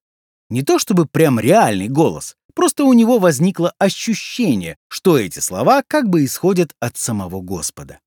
Не 0.48 0.62
то 0.62 0.78
чтобы 0.78 1.04
прям 1.04 1.38
реальный 1.38 1.88
голос, 1.88 2.36
просто 2.56 2.84
у 2.84 2.92
него 2.94 3.18
возникло 3.20 3.72
ощущение, 3.78 4.76
что 4.88 5.18
эти 5.18 5.38
слова 5.38 5.84
как 5.86 6.08
бы 6.08 6.24
исходят 6.24 6.74
от 6.80 6.96
самого 6.96 7.40
Господа. 7.42 8.00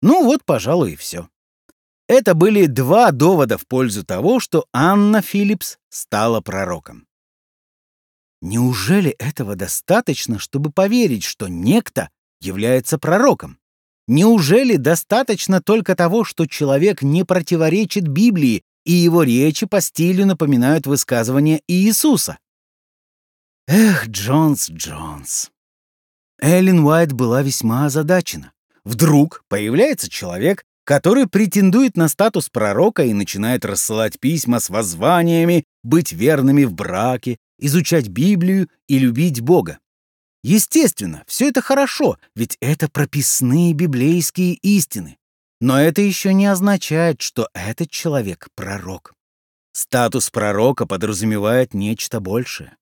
Ну 0.00 0.24
вот, 0.24 0.44
пожалуй, 0.44 0.92
и 0.92 0.96
все. 0.96 1.28
Это 2.08 2.34
были 2.34 2.66
два 2.66 3.10
довода 3.10 3.58
в 3.58 3.66
пользу 3.66 4.04
того, 4.04 4.38
что 4.38 4.66
Анна 4.72 5.20
Филлипс 5.20 5.78
стала 5.90 6.40
пророком. 6.40 7.06
Неужели 8.40 9.10
этого 9.10 9.56
достаточно, 9.56 10.38
чтобы 10.38 10.70
поверить, 10.70 11.24
что 11.24 11.48
некто 11.48 12.10
является 12.40 12.98
пророком? 12.98 13.58
Неужели 14.06 14.76
достаточно 14.76 15.60
только 15.60 15.96
того, 15.96 16.22
что 16.22 16.46
человек 16.46 17.02
не 17.02 17.24
противоречит 17.24 18.06
Библии, 18.06 18.62
и 18.84 18.92
его 18.92 19.24
речи 19.24 19.66
по 19.66 19.80
стилю 19.80 20.26
напоминают 20.26 20.86
высказывания 20.86 21.60
Иисуса? 21.66 22.38
Эх, 23.68 24.06
Джонс, 24.06 24.70
Джонс. 24.70 25.50
Эллен 26.40 26.84
Уайт 26.84 27.12
была 27.12 27.42
весьма 27.42 27.86
озадачена. 27.86 28.52
Вдруг 28.84 29.42
появляется 29.48 30.08
человек, 30.08 30.64
который 30.84 31.26
претендует 31.26 31.96
на 31.96 32.06
статус 32.06 32.48
пророка 32.48 33.02
и 33.02 33.12
начинает 33.12 33.64
рассылать 33.64 34.20
письма 34.20 34.60
с 34.60 34.70
воззваниями 34.70 35.64
быть 35.82 36.12
верными 36.12 36.62
в 36.62 36.74
браке, 36.74 37.38
изучать 37.58 38.06
Библию 38.06 38.68
и 38.86 39.00
любить 39.00 39.40
Бога. 39.40 39.80
Естественно, 40.44 41.24
все 41.26 41.48
это 41.48 41.60
хорошо, 41.60 42.18
ведь 42.36 42.56
это 42.60 42.88
прописные 42.88 43.72
библейские 43.72 44.54
истины. 44.54 45.16
Но 45.60 45.80
это 45.80 46.02
еще 46.02 46.32
не 46.32 46.46
означает, 46.46 47.20
что 47.20 47.48
этот 47.52 47.90
человек— 47.90 48.46
пророк. 48.54 49.12
Статус 49.72 50.30
пророка 50.30 50.86
подразумевает 50.86 51.74
нечто 51.74 52.20
большее. 52.20 52.76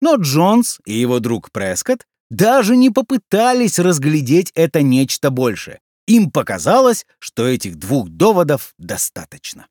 Но 0.00 0.16
Джонс 0.16 0.78
и 0.84 0.94
его 0.94 1.20
друг 1.20 1.50
Прескотт 1.50 2.06
даже 2.30 2.76
не 2.76 2.90
попытались 2.90 3.78
разглядеть 3.78 4.52
это 4.54 4.82
нечто 4.82 5.30
большее. 5.30 5.80
Им 6.06 6.30
показалось, 6.30 7.06
что 7.18 7.46
этих 7.46 7.76
двух 7.76 8.08
доводов 8.08 8.74
достаточно. 8.78 9.66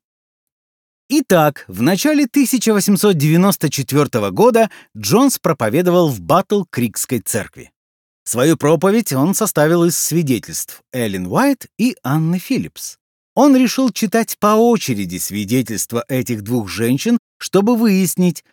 Итак, 1.08 1.64
в 1.66 1.82
начале 1.82 2.24
1894 2.24 4.30
года 4.30 4.70
Джонс 4.96 5.40
проповедовал 5.40 6.08
в 6.08 6.20
Батл-Крикской 6.20 7.20
церкви. 7.20 7.72
Свою 8.22 8.56
проповедь 8.56 9.12
он 9.12 9.34
составил 9.34 9.84
из 9.84 9.98
свидетельств 9.98 10.82
Эллен 10.92 11.26
Уайт 11.26 11.66
и 11.78 11.96
Анны 12.04 12.38
Филлипс. 12.38 12.98
Он 13.34 13.56
решил 13.56 13.90
читать 13.90 14.36
по 14.38 14.54
очереди 14.54 15.18
свидетельства 15.18 16.04
этих 16.08 16.42
двух 16.42 16.68
женщин, 16.68 17.18
чтобы 17.38 17.74
выяснить, 17.74 18.44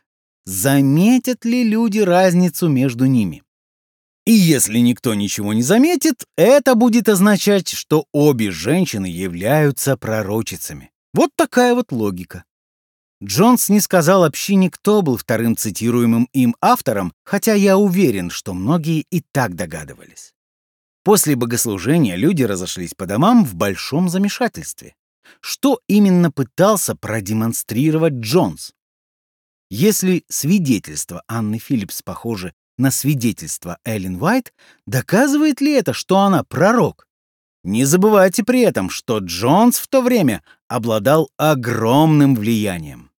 заметят 0.47 1.43
ли 1.43 1.65
люди 1.65 1.99
разницу 1.99 2.69
между 2.69 3.05
ними. 3.05 3.43
И 4.25 4.31
если 4.31 4.79
никто 4.79 5.13
ничего 5.13 5.51
не 5.53 5.61
заметит, 5.61 6.23
это 6.37 6.75
будет 6.75 7.09
означать, 7.09 7.67
что 7.67 8.05
обе 8.13 8.49
женщины 8.51 9.07
являются 9.07 9.97
пророчицами. 9.97 10.89
Вот 11.13 11.31
такая 11.35 11.75
вот 11.75 11.91
логика. 11.91 12.45
Джонс 13.21 13.67
не 13.67 13.81
сказал 13.81 14.23
общине, 14.23 14.71
кто 14.71 15.01
был 15.01 15.17
вторым 15.17 15.57
цитируемым 15.57 16.29
им 16.31 16.55
автором, 16.61 17.11
хотя 17.25 17.53
я 17.53 17.77
уверен, 17.77 18.29
что 18.29 18.53
многие 18.53 19.05
и 19.11 19.21
так 19.33 19.53
догадывались. 19.53 20.33
После 21.03 21.35
богослужения 21.35 22.15
люди 22.15 22.43
разошлись 22.43 22.93
по 22.93 23.05
домам 23.05 23.43
в 23.43 23.55
большом 23.55 24.07
замешательстве. 24.07 24.95
Что 25.41 25.81
именно 25.87 26.31
пытался 26.31 26.95
продемонстрировать 26.95 28.13
Джонс? 28.13 28.71
Если 29.69 30.23
свидетельство 30.29 31.23
Анны 31.27 31.59
Филлипс 31.59 32.01
похоже 32.01 32.53
на 32.77 32.91
свидетельство 32.91 33.79
Эллен 33.83 34.21
Уайт, 34.21 34.53
доказывает 34.85 35.61
ли 35.61 35.73
это, 35.73 35.93
что 35.93 36.19
она 36.19 36.43
пророк? 36.43 37.07
Не 37.63 37.83
забывайте 37.83 38.43
при 38.45 38.61
этом, 38.61 38.89
что 38.89 39.17
Джонс 39.17 39.77
в 39.77 39.87
то 39.87 40.01
время 40.01 40.41
обладал 40.69 41.29
огромным 41.37 42.35
влиянием. 42.35 43.11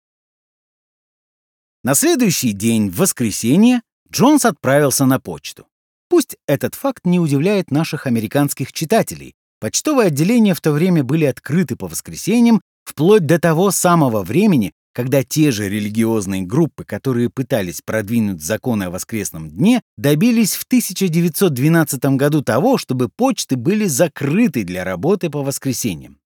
На 1.83 1.93
следующий 1.93 2.53
день, 2.53 2.89
в 2.89 2.97
воскресенье, 2.97 3.81
Джонс 4.11 4.45
отправился 4.45 5.05
на 5.05 5.19
почту. 5.19 5.67
Пусть 6.09 6.37
этот 6.47 6.73
факт 6.73 7.05
не 7.05 7.19
удивляет 7.19 7.69
наших 7.69 8.07
американских 8.07 8.73
читателей. 8.73 9.35
Почтовые 9.59 10.07
отделения 10.07 10.55
в 10.55 10.61
то 10.61 10.71
время 10.71 11.03
были 11.03 11.25
открыты 11.25 11.75
по 11.75 11.87
воскресеньям 11.87 12.61
вплоть 12.85 13.25
до 13.27 13.39
того 13.39 13.69
самого 13.69 14.23
времени, 14.23 14.73
когда 14.93 15.23
те 15.23 15.51
же 15.51 15.69
религиозные 15.69 16.43
группы, 16.43 16.83
которые 16.83 17.29
пытались 17.29 17.81
продвинуть 17.81 18.41
законы 18.41 18.85
о 18.85 18.89
воскресном 18.89 19.49
дне, 19.49 19.81
добились 19.97 20.55
в 20.55 20.63
1912 20.63 22.03
году 22.15 22.41
того, 22.41 22.77
чтобы 22.77 23.09
почты 23.09 23.55
были 23.55 23.85
закрыты 23.85 24.63
для 24.63 24.83
работы 24.83 25.29
по 25.29 25.43
воскресеньям. 25.43 26.19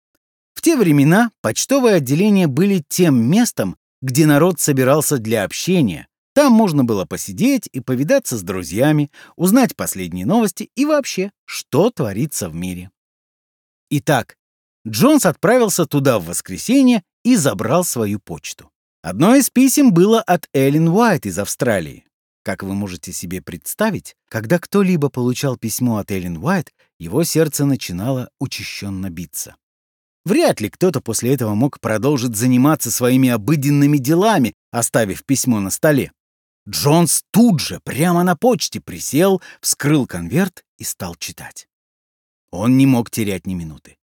В 0.53 0.61
те 0.61 0.77
времена 0.77 1.31
почтовые 1.41 1.95
отделения 1.95 2.47
были 2.47 2.83
тем 2.87 3.15
местом, 3.29 3.77
где 4.01 4.25
народ 4.25 4.59
собирался 4.59 5.17
для 5.17 5.43
общения. 5.43 6.07
Там 6.33 6.53
можно 6.53 6.83
было 6.83 7.05
посидеть 7.05 7.67
и 7.71 7.81
повидаться 7.81 8.37
с 8.37 8.41
друзьями, 8.41 9.11
узнать 9.35 9.75
последние 9.75 10.25
новости 10.25 10.69
и 10.75 10.85
вообще, 10.85 11.31
что 11.45 11.89
творится 11.89 12.47
в 12.47 12.55
мире. 12.55 12.89
Итак, 13.89 14.37
Джонс 14.87 15.25
отправился 15.25 15.85
туда 15.85 16.19
в 16.19 16.25
воскресенье 16.25 17.03
и 17.23 17.35
забрал 17.35 17.83
свою 17.83 18.19
почту. 18.19 18.69
Одно 19.01 19.35
из 19.35 19.49
писем 19.49 19.93
было 19.93 20.21
от 20.21 20.47
Эллен 20.53 20.87
Уайт 20.89 21.25
из 21.25 21.39
Австралии. 21.39 22.05
Как 22.43 22.63
вы 22.63 22.73
можете 22.73 23.13
себе 23.13 23.41
представить, 23.41 24.15
когда 24.29 24.59
кто-либо 24.59 25.09
получал 25.09 25.57
письмо 25.57 25.97
от 25.97 26.11
Эллен 26.11 26.37
Уайт, 26.37 26.71
его 26.99 27.23
сердце 27.23 27.65
начинало 27.65 28.29
учащенно 28.39 29.09
биться. 29.09 29.55
Вряд 30.23 30.61
ли 30.61 30.69
кто-то 30.69 31.01
после 31.01 31.33
этого 31.33 31.55
мог 31.55 31.79
продолжить 31.79 32.35
заниматься 32.35 32.91
своими 32.91 33.29
обыденными 33.29 33.97
делами, 33.97 34.53
оставив 34.71 35.25
письмо 35.25 35.59
на 35.59 35.71
столе. 35.71 36.11
Джонс 36.69 37.23
тут 37.31 37.59
же, 37.59 37.79
прямо 37.83 38.23
на 38.23 38.35
почте, 38.35 38.79
присел, 38.79 39.41
вскрыл 39.61 40.05
конверт 40.05 40.63
и 40.77 40.83
стал 40.83 41.15
читать. 41.15 41.67
Он 42.51 42.77
не 42.77 42.85
мог 42.85 43.09
терять 43.09 43.47
ни 43.47 43.55
минуты. 43.55 43.97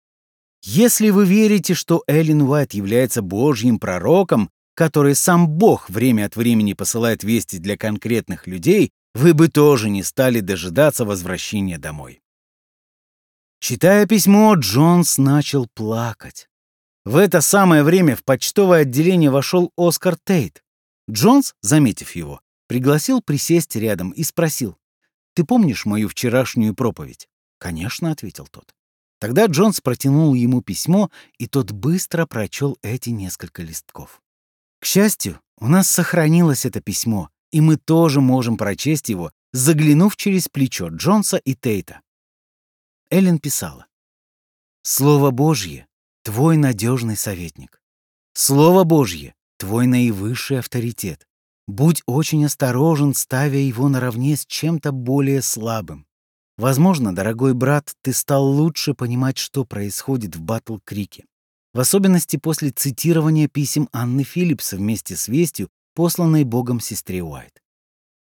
Если 0.64 1.10
вы 1.10 1.26
верите, 1.26 1.74
что 1.74 2.04
Эллен 2.08 2.42
Уайт 2.42 2.74
является 2.74 3.22
божьим 3.22 3.80
пророком, 3.80 4.50
который 4.74 5.16
сам 5.16 5.48
Бог 5.48 5.90
время 5.90 6.26
от 6.26 6.36
времени 6.36 6.74
посылает 6.74 7.24
вести 7.24 7.58
для 7.58 7.78
конкретных 7.78 8.48
людей, 8.48 8.92
вы 9.14 9.34
бы 9.34 9.48
тоже 9.48 9.90
не 9.90 10.04
стали 10.04 10.40
дожидаться 10.40 11.06
возвращения 11.06 11.78
домой. 11.78 12.22
Читая 13.60 14.06
письмо, 14.06 14.54
Джонс 14.56 15.18
начал 15.18 15.68
плакать. 15.74 16.48
В 17.06 17.16
это 17.18 17.42
самое 17.42 17.84
время 17.84 18.16
в 18.16 18.24
почтовое 18.24 18.82
отделение 18.82 19.32
вошел 19.32 19.72
Оскар 19.76 20.18
Тейт. 20.24 20.64
Джонс, 21.10 21.56
заметив 21.62 22.12
его, 22.16 22.42
пригласил 22.68 23.22
присесть 23.22 23.76
рядом 23.76 24.12
и 24.12 24.24
спросил, 24.24 24.78
«Ты 25.34 25.44
помнишь 25.44 25.86
мою 25.86 26.10
вчерашнюю 26.10 26.76
проповедь?» 26.76 27.28
«Конечно»,— 27.58 28.12
ответил 28.12 28.48
тот. 28.48 28.76
Тогда 29.20 29.48
Джонс 29.48 29.82
протянул 29.82 30.34
ему 30.34 30.62
письмо, 30.62 31.10
и 31.38 31.48
тот 31.48 31.72
быстро 31.72 32.26
прочел 32.26 32.78
эти 32.82 33.10
несколько 33.10 33.64
листков. 33.64 34.22
К 34.80 34.86
счастью, 34.86 35.42
у 35.60 35.68
нас 35.68 35.90
сохранилось 35.90 36.66
это 36.66 36.82
письмо, 36.82 37.30
и 37.52 37.62
мы 37.62 37.78
тоже 37.78 38.22
можем 38.22 38.58
прочесть 38.58 39.10
его, 39.10 39.32
заглянув 39.54 40.16
через 40.16 40.50
плечо 40.50 40.90
Джонса 40.90 41.38
и 41.38 41.56
Тейта. 41.56 42.02
Эллен 43.10 43.40
писала. 43.40 43.88
«Слово 44.84 45.32
Божье— 45.32 45.88
твой 46.24 46.58
надежный 46.58 47.18
советник. 47.18 47.82
Слово 48.34 48.84
Божье— 48.84 49.34
твой 49.58 49.88
наивысший 49.88 50.60
авторитет. 50.60 51.28
Будь 51.68 52.04
очень 52.06 52.46
осторожен, 52.46 53.14
ставя 53.14 53.58
его 53.58 53.90
наравне 53.90 54.38
с 54.38 54.46
чем-то 54.46 54.92
более 54.92 55.42
слабым. 55.42 56.07
Возможно, 56.58 57.14
дорогой 57.14 57.54
брат, 57.54 57.94
ты 58.02 58.14
стал 58.14 58.46
лучше 58.46 58.96
понимать, 58.96 59.38
что 59.38 59.64
происходит 59.64 60.36
в 60.36 60.42
Батл-Крике. 60.42 61.26
в 61.74 61.80
особенности 61.80 62.38
после 62.38 62.72
цитирования 62.72 63.48
писем 63.48 63.88
Анны 63.92 64.24
Филлипса 64.24 64.78
вместе 64.78 65.16
с 65.16 65.28
вестью, 65.28 65.70
посланной 65.94 66.44
Богом 66.44 66.80
сестре 66.80 67.22
Уайт. 67.22 67.62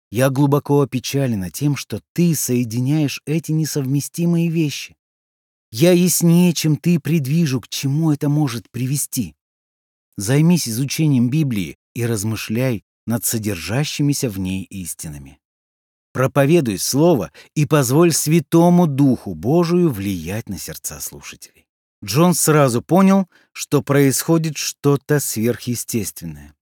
Я 0.10 0.30
глубоко 0.30 0.82
опечалена 0.82 1.52
тем, 1.52 1.76
что 1.76 2.02
ты 2.14 2.34
соединяешь 2.34 3.22
эти 3.26 3.52
несовместимые 3.52 4.50
вещи. 4.50 4.96
Я 5.72 5.92
яснее, 5.92 6.54
чем 6.54 6.78
ты, 6.78 7.00
предвижу, 7.00 7.60
к 7.60 7.68
чему 7.68 8.12
это 8.12 8.30
может 8.30 8.70
привести. 8.72 9.36
Займись 10.16 10.70
изучением 10.70 11.30
Библии 11.30 11.78
и 11.94 12.06
размышляй 12.06 12.84
над 13.06 13.26
содержащимися 13.26 14.30
в 14.30 14.40
ней 14.40 14.64
истинами. 14.64 15.41
Проповедуй 16.14 16.78
Слово 16.78 17.32
и 17.56 17.66
позволь 17.66 18.12
Святому 18.12 18.88
Духу 18.88 19.34
Божию 19.34 19.90
влиять 19.90 20.50
на 20.50 20.58
сердца 20.58 21.00
слушателей. 21.00 21.68
Джон 22.04 22.34
сразу 22.34 22.82
понял, 22.82 23.28
что 23.54 23.82
происходит 23.82 24.58
что-то 24.58 25.20
сверхъестественное. 25.20 26.54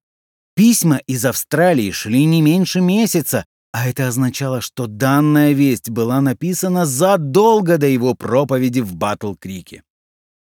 Письма 0.55 0.97
из 1.07 1.25
Австралии 1.25 1.91
шли 1.91 2.25
не 2.25 2.41
меньше 2.41 2.81
месяца, 2.81 3.45
а 3.71 3.87
это 3.87 4.07
означало, 4.07 4.61
что 4.61 4.87
данная 4.87 5.53
весть 5.53 5.89
была 5.89 6.21
написана 6.21 6.85
задолго 6.85 7.77
до 7.77 7.87
его 7.87 8.15
проповеди 8.15 8.81
в 8.81 8.95
Батл-Крике. 8.95 9.83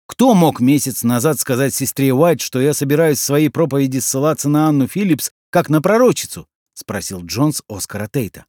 Кто 0.08 0.34
мог 0.34 0.60
месяц 0.60 1.04
назад 1.04 1.40
сказать 1.40 1.74
сестре 1.74 2.14
Уайт, 2.14 2.42
что 2.42 2.60
я 2.60 2.74
собираюсь 2.74 3.20
в 3.20 3.24
своей 3.24 3.50
проповеди 3.50 4.00
ссылаться 4.00 4.50
на 4.50 4.68
Анну 4.68 4.88
Филлипс, 4.88 5.32
как 5.50 5.70
на 5.70 5.82
пророчицу?— 5.82 6.48
спросил 6.74 7.24
Джонс 7.24 7.62
Оскара 7.70 8.08
Тейта. 8.12 8.46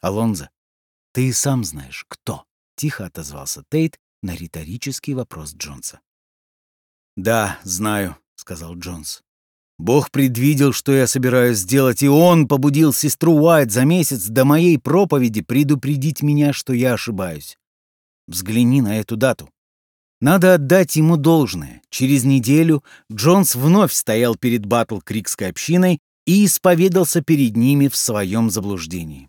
«Алонзо, 0.00 0.50
ты 1.12 1.28
и 1.28 1.32
сам 1.32 1.64
знаешь, 1.64 2.04
кто?»— 2.08 2.44
тихо 2.76 3.06
отозвался 3.06 3.64
Тейт 3.68 3.98
на 4.22 4.34
риторический 4.34 5.14
вопрос 5.14 5.54
Джонса. 5.54 6.00
«Да, 7.16 7.58
знаю»,— 7.64 8.16
сказал 8.36 8.76
Джонс. 8.76 9.22
Бог 9.78 10.10
предвидел, 10.10 10.72
что 10.72 10.92
я 10.92 11.06
собираюсь 11.06 11.58
сделать, 11.58 12.02
и 12.02 12.08
Он 12.08 12.48
побудил 12.48 12.92
сестру 12.92 13.34
Уайт 13.34 13.70
за 13.70 13.84
месяц 13.84 14.26
до 14.26 14.44
моей 14.44 14.76
проповеди 14.76 15.40
предупредить 15.40 16.20
меня, 16.22 16.52
что 16.52 16.72
я 16.72 16.94
ошибаюсь. 16.94 17.56
Взгляни 18.26 18.82
на 18.82 18.98
эту 18.98 19.16
дату. 19.16 19.50
Надо 20.20 20.54
отдать 20.54 20.96
ему 20.96 21.16
должное. 21.16 21.80
Через 21.90 22.24
неделю 22.24 22.82
Джонс 23.10 23.54
вновь 23.54 23.92
стоял 23.92 24.34
перед 24.34 24.66
Батл-Крикской 24.66 25.48
общиной 25.48 26.00
и 26.26 26.44
исповедался 26.44 27.22
перед 27.22 27.56
ними 27.56 27.86
в 27.86 27.96
своем 27.96 28.50
заблуждении. 28.50 29.27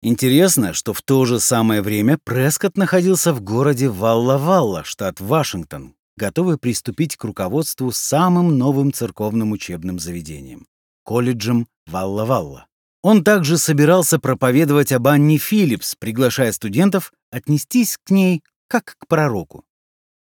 Интересно, 0.00 0.74
что 0.74 0.92
в 0.92 1.02
то 1.02 1.24
же 1.24 1.40
самое 1.40 1.82
время 1.82 2.18
Прескотт 2.22 2.76
находился 2.76 3.32
в 3.34 3.40
городе 3.40 3.88
Валла-Валла, 3.88 4.84
штат 4.84 5.20
Вашингтон, 5.20 5.94
готовы 6.16 6.56
приступить 6.56 7.16
к 7.16 7.24
руководству 7.24 7.90
самым 7.90 8.56
новым 8.56 8.92
церковным 8.92 9.50
учебным 9.50 9.98
заведением— 9.98 10.66
колледжем 11.04 11.66
Валла-Валла. 11.86 12.66
Он 13.02 13.24
также 13.24 13.58
собирался 13.58 14.20
проповедовать 14.20 14.92
об 14.92 15.08
Анне 15.08 15.38
Филлипс, 15.38 15.96
приглашая 15.96 16.52
студентов 16.52 17.12
отнестись 17.30 17.98
к 18.02 18.10
ней 18.10 18.42
как 18.68 18.96
к 18.98 19.06
пророку. 19.08 19.64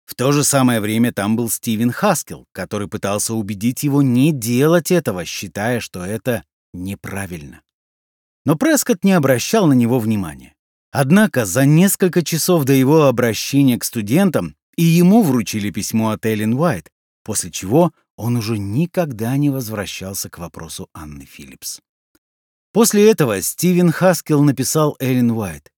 В 0.05 0.15
то 0.15 0.31
же 0.31 0.43
самое 0.43 0.79
время 0.79 1.11
там 1.11 1.35
был 1.35 1.49
Стивен 1.49 1.91
Хаскел, 1.91 2.45
который 2.51 2.87
пытался 2.87 3.33
убедить 3.33 3.83
его 3.83 4.01
не 4.01 4.31
делать 4.31 4.89
этого, 4.89 5.25
считая, 5.25 5.81
что 5.81 6.03
это 6.03 6.43
неправильно. 6.73 7.61
Но 8.47 8.55
Прескотт 8.55 9.03
не 9.03 9.11
обращал 9.11 9.67
на 9.67 9.73
него 9.73 9.99
внимания. 9.99 10.55
Однако 10.91 11.43
за 11.43 11.65
несколько 11.65 12.23
часов 12.23 12.63
до 12.63 12.71
его 12.71 13.07
обращения 13.07 13.77
к 13.77 13.83
студентам 13.83 14.55
и 14.77 14.83
ему 14.83 15.21
вручили 15.21 15.69
письмо 15.69 16.11
от 16.11 16.25
Эллен 16.25 16.53
Уайт, 16.53 16.89
после 17.25 17.51
чего 17.51 17.91
он 18.15 18.37
уже 18.37 18.57
никогда 18.57 19.35
не 19.35 19.49
возвращался 19.49 20.29
к 20.29 20.37
вопросу 20.37 20.87
Анны 20.93 21.25
Филлипс. 21.25 21.81
После 22.71 23.11
этого 23.11 23.41
Стивен 23.41 23.91
Хаскел 23.91 24.41
написал 24.41 24.95
Эллен 25.01 25.31
Уайт. 25.31 25.69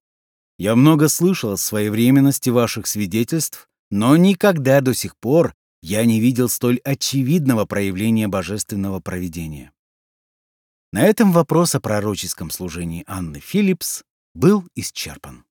«Я 0.60 0.76
много 0.76 1.08
слышал 1.08 1.54
о 1.54 1.58
своевременности 1.58 2.52
ваших 2.52 2.86
свидетельств, 2.86 3.68
но 3.90 4.16
никогда 4.16 4.82
до 4.82 4.94
сих 4.94 5.18
пор 5.18 5.56
я 5.82 6.06
не 6.06 6.20
видел 6.20 6.48
столь 6.48 6.78
очевидного 6.84 7.66
проявления 7.66 8.28
божественного 8.28 9.00
провидения». 9.00 9.72
На 10.92 11.04
этом 11.04 11.32
вопрос 11.32 11.76
о 11.76 11.80
пророческом 11.80 12.50
служении 12.50 13.04
Анны 13.06 13.40
Филлипс 13.40 14.04
был 14.34 14.64
исчерпан. 14.76 15.46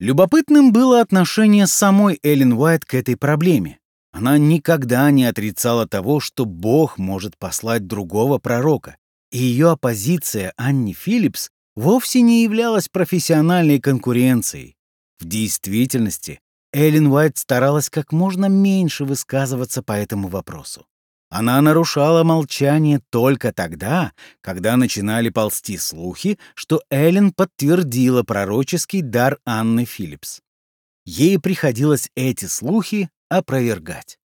Любопытным 0.00 0.72
было 0.72 1.02
отношение 1.02 1.66
самой 1.66 2.18
Эллен 2.22 2.54
Уайт 2.54 2.86
к 2.86 2.94
этой 2.94 3.16
проблеме. 3.18 3.78
Она 4.12 4.38
никогда 4.38 5.10
не 5.10 5.26
отрицала 5.26 5.86
того, 5.86 6.20
что 6.20 6.46
Бог 6.46 6.96
может 6.96 7.36
послать 7.36 7.86
другого 7.86 8.38
пророка, 8.38 8.96
и 9.30 9.38
ее 9.38 9.70
оппозиция 9.70 10.54
Анни 10.56 10.94
Филлипс 10.94 11.50
вовсе 11.76 12.22
не 12.22 12.44
являлась 12.44 12.88
профессиональной 12.88 13.78
конкуренцией. 13.78 14.76
В 15.20 15.26
действительности 15.26 16.40
Эллен 16.72 17.08
Уайт 17.08 17.36
старалась 17.36 17.90
как 17.90 18.12
можно 18.12 18.46
меньше 18.46 19.04
высказываться 19.04 19.82
по 19.82 19.92
этому 19.92 20.28
вопросу. 20.28 20.87
Она 21.30 21.60
нарушала 21.60 22.24
молчание 22.24 23.00
только 23.10 23.52
тогда, 23.52 24.12
когда 24.40 24.76
начинали 24.76 25.28
ползти 25.28 25.76
слухи, 25.76 26.38
что 26.54 26.82
Эллен 26.90 27.32
подтвердила 27.32 28.22
пророческий 28.22 29.02
дар 29.02 29.38
Анны 29.44 29.84
Филлипс. 29.84 30.40
Ей 31.04 31.38
приходилось 31.38 32.10
эти 32.14 32.46
слухи 32.46 33.10
опровергать. 33.28 34.18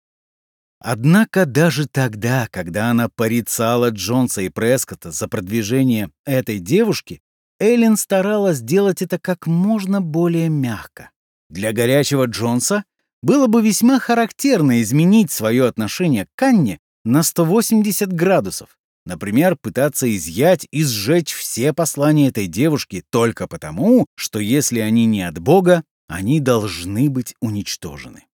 Однако 0.79 1.45
даже 1.45 1.87
тогда, 1.87 2.47
когда 2.51 2.89
она 2.89 3.07
порицала 3.07 3.89
Джонса 3.89 4.41
и 4.41 4.49
Прескотта 4.49 5.11
за 5.11 5.27
продвижение 5.27 6.09
этой 6.25 6.59
девушки, 6.59 7.21
Эллен 7.59 7.97
старалась 7.97 8.61
делать 8.61 9.03
это 9.03 9.19
как 9.19 9.45
можно 9.45 10.01
более 10.01 10.49
мягко. 10.49 11.11
Для 11.49 11.73
горячего 11.73 12.25
Джонса 12.25 12.83
было 13.21 13.45
бы 13.45 13.61
весьма 13.61 13.99
характерно 13.99 14.81
изменить 14.81 15.31
свое 15.31 15.67
отношение 15.67 16.27
к 16.35 16.41
Анне 16.41 16.79
на 17.03 17.23
180 17.23 18.11
градусов. 18.13 18.77
Например, 19.05 19.57
пытаться 19.59 20.13
изъять 20.15 20.67
и 20.71 20.83
сжечь 20.83 21.33
все 21.33 21.73
послания 21.73 22.27
этой 22.27 22.47
девушки 22.47 23.03
только 23.09 23.47
потому, 23.47 24.05
что 24.15 24.39
если 24.39 24.79
они 24.79 25.05
не 25.05 25.23
от 25.23 25.39
Бога, 25.39 25.83
они 26.07 26.39
должны 26.39 27.09
быть 27.09 27.33
уничтожены. 27.41 28.25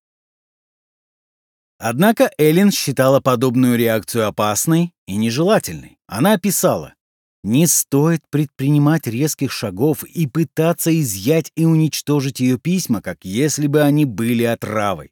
Однако 1.79 2.31
Эллен 2.37 2.71
считала 2.71 3.19
подобную 3.19 3.77
реакцию 3.77 4.27
опасной 4.27 4.93
и 5.07 5.15
нежелательной. 5.15 5.99
Она 6.07 6.37
писала, 6.37 6.95
«Не 7.43 7.67
стоит 7.67 8.23
предпринимать 8.29 9.05
резких 9.05 9.51
шагов 9.51 10.03
и 10.03 10.27
пытаться 10.27 10.99
изъять 10.99 11.51
и 11.55 11.65
уничтожить 11.65 12.39
ее 12.39 12.57
письма, 12.57 13.01
как 13.01 13.23
если 13.23 13.67
бы 13.67 13.83
они 13.83 14.05
были 14.05 14.43
отравой. 14.43 15.11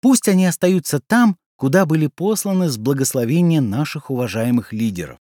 Пусть 0.00 0.28
они 0.28 0.46
остаются 0.46 0.98
там, 0.98 1.36
куда 1.58 1.86
были 1.86 2.06
посланы 2.06 2.68
с 2.68 2.78
благословения 2.78 3.60
наших 3.60 4.10
уважаемых 4.10 4.72
лидеров. 4.72 5.18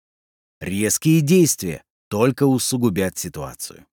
Резкие 0.59 1.21
действия 1.21 1.81
только 2.09 2.45
усугубят 2.45 3.17
ситуацию. 3.17 3.85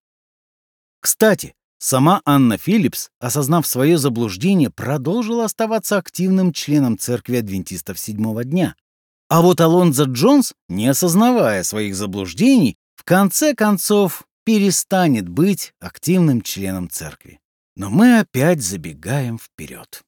Кстати, 1.01 1.55
сама 1.79 2.21
Анна 2.25 2.59
Филлипс, 2.59 3.11
осознав 3.21 3.67
свое 3.67 3.97
заблуждение, 3.97 4.71
продолжила 4.71 5.45
оставаться 5.45 5.97
активным 5.99 6.53
членом 6.53 6.99
церкви 6.99 7.37
адвентистов 7.37 7.99
седьмого 7.99 8.45
дня. 8.45 8.75
А 9.29 9.41
вот 9.41 9.61
Алонзо 9.61 10.05
Джонс, 10.05 10.53
не 10.69 10.89
осознавая 10.89 11.63
своих 11.63 11.95
заблуждений, 11.95 12.77
в 12.97 13.05
конце 13.05 13.55
концов 13.55 14.25
перестанет 14.45 15.29
быть 15.29 15.73
активным 15.81 16.43
членом 16.43 16.91
церкви. 16.91 17.41
Но 17.77 17.89
мы 17.89 18.19
опять 18.19 18.63
забегаем 18.63 19.39
вперед. 19.39 20.03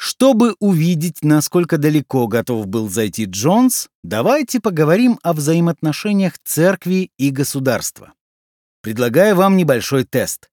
Чтобы 0.00 0.54
увидеть, 0.60 1.24
насколько 1.24 1.76
далеко 1.76 2.28
готов 2.28 2.68
был 2.68 2.88
зайти 2.88 3.24
Джонс, 3.24 3.88
давайте 4.04 4.60
поговорим 4.60 5.18
о 5.24 5.32
взаимоотношениях 5.32 6.34
церкви 6.44 7.10
и 7.18 7.30
государства. 7.30 8.12
Предлагаю 8.80 9.34
вам 9.34 9.56
небольшой 9.56 10.04
тест. 10.04 10.50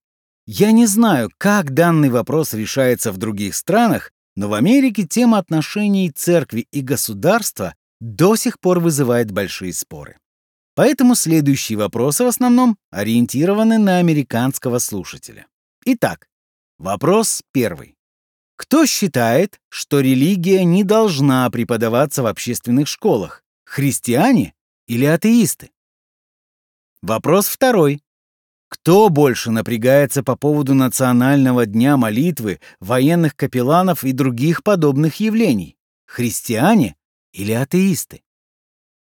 Я 0.48 0.72
не 0.72 0.84
знаю, 0.86 1.30
как 1.38 1.74
данный 1.74 2.08
вопрос 2.08 2.54
решается 2.54 3.12
в 3.12 3.18
других 3.18 3.54
странах, 3.54 4.10
но 4.34 4.48
в 4.48 4.54
Америке 4.54 5.06
тема 5.06 5.38
отношений 5.38 6.10
церкви 6.10 6.66
и 6.72 6.80
государства 6.80 7.76
до 8.00 8.34
сих 8.34 8.58
пор 8.58 8.80
вызывает 8.80 9.30
большие 9.30 9.72
споры. 9.72 10.18
Поэтому 10.74 11.14
следующие 11.14 11.78
вопросы 11.78 12.24
в 12.24 12.26
основном 12.26 12.76
ориентированы 12.90 13.78
на 13.78 13.98
американского 13.98 14.80
слушателя. 14.80 15.46
Итак, 15.84 16.26
вопрос 16.78 17.42
первый. 17.52 17.95
Кто 18.56 18.86
считает, 18.86 19.60
что 19.68 20.00
религия 20.00 20.64
не 20.64 20.82
должна 20.82 21.48
преподаваться 21.50 22.22
в 22.22 22.26
общественных 22.26 22.88
школах? 22.88 23.44
Христиане 23.64 24.54
или 24.86 25.04
атеисты? 25.04 25.70
Вопрос 27.02 27.46
второй. 27.48 28.02
Кто 28.68 29.10
больше 29.10 29.50
напрягается 29.50 30.22
по 30.22 30.36
поводу 30.36 30.74
национального 30.74 31.66
дня 31.66 31.96
молитвы, 31.96 32.60
военных 32.80 33.36
капелланов 33.36 34.02
и 34.04 34.12
других 34.12 34.62
подобных 34.62 35.20
явлений? 35.20 35.76
Христиане 36.06 36.96
или 37.32 37.52
атеисты? 37.52 38.22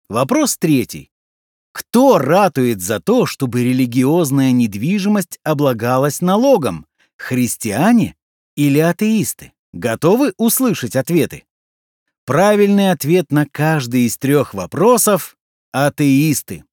Вопрос 0.09 0.59
третий. 0.59 1.11
Кто 1.73 2.19
ратует 2.19 2.81
за 2.81 3.01
то, 3.01 3.27
чтобы 3.27 3.63
религиозная 3.63 4.51
недвижимость 4.51 5.39
облагалась 5.45 6.21
налогом? 6.21 6.87
Христиане 7.17 8.17
или 8.57 8.79
атеисты? 8.79 9.53
Готовы 9.73 10.33
услышать 10.39 10.97
ответы? 10.97 11.45
Правильный 12.25 12.91
ответ 12.91 13.31
на 13.31 13.47
каждый 13.47 14.07
из 14.07 14.19
трех 14.19 14.55
вопросов— 14.55 15.37
атеисты. 15.73 16.65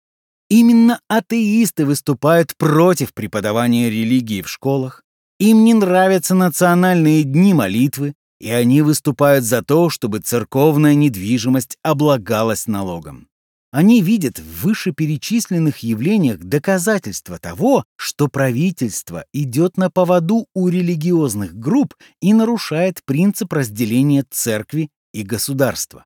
Именно 0.50 1.00
атеисты 1.08 1.86
выступают 1.86 2.56
против 2.58 3.13
преподавания 3.13 3.89
религии 3.89 4.41
в 4.41 4.50
школах. 4.50 5.04
Им 5.39 5.63
не 5.63 5.74
нравятся 5.74 6.36
национальные 6.36 7.24
дни 7.24 7.54
молитвы, 7.54 8.13
и 8.39 8.50
они 8.50 8.82
выступают 8.82 9.43
за 9.46 9.62
то, 9.63 9.89
чтобы 9.89 10.19
церковная 10.19 10.96
недвижимость 10.96 11.78
облагалась 11.82 12.67
налогом. 12.67 13.28
Они 13.73 14.03
видят 14.03 14.38
в 14.38 14.65
вышеперечисленных 14.65 15.79
явлениях 15.79 16.38
доказательства 16.38 17.39
того, 17.39 17.86
что 17.95 18.27
правительство 18.27 19.25
идет 19.33 19.77
на 19.77 19.89
поводу 19.89 20.45
у 20.53 20.67
религиозных 20.67 21.55
групп 21.55 21.95
и 22.21 22.36
нарушает 22.36 22.99
принцип 23.03 23.51
разделения 23.51 24.25
церкви 24.29 24.91
и 25.12 25.23
государства. 25.23 26.05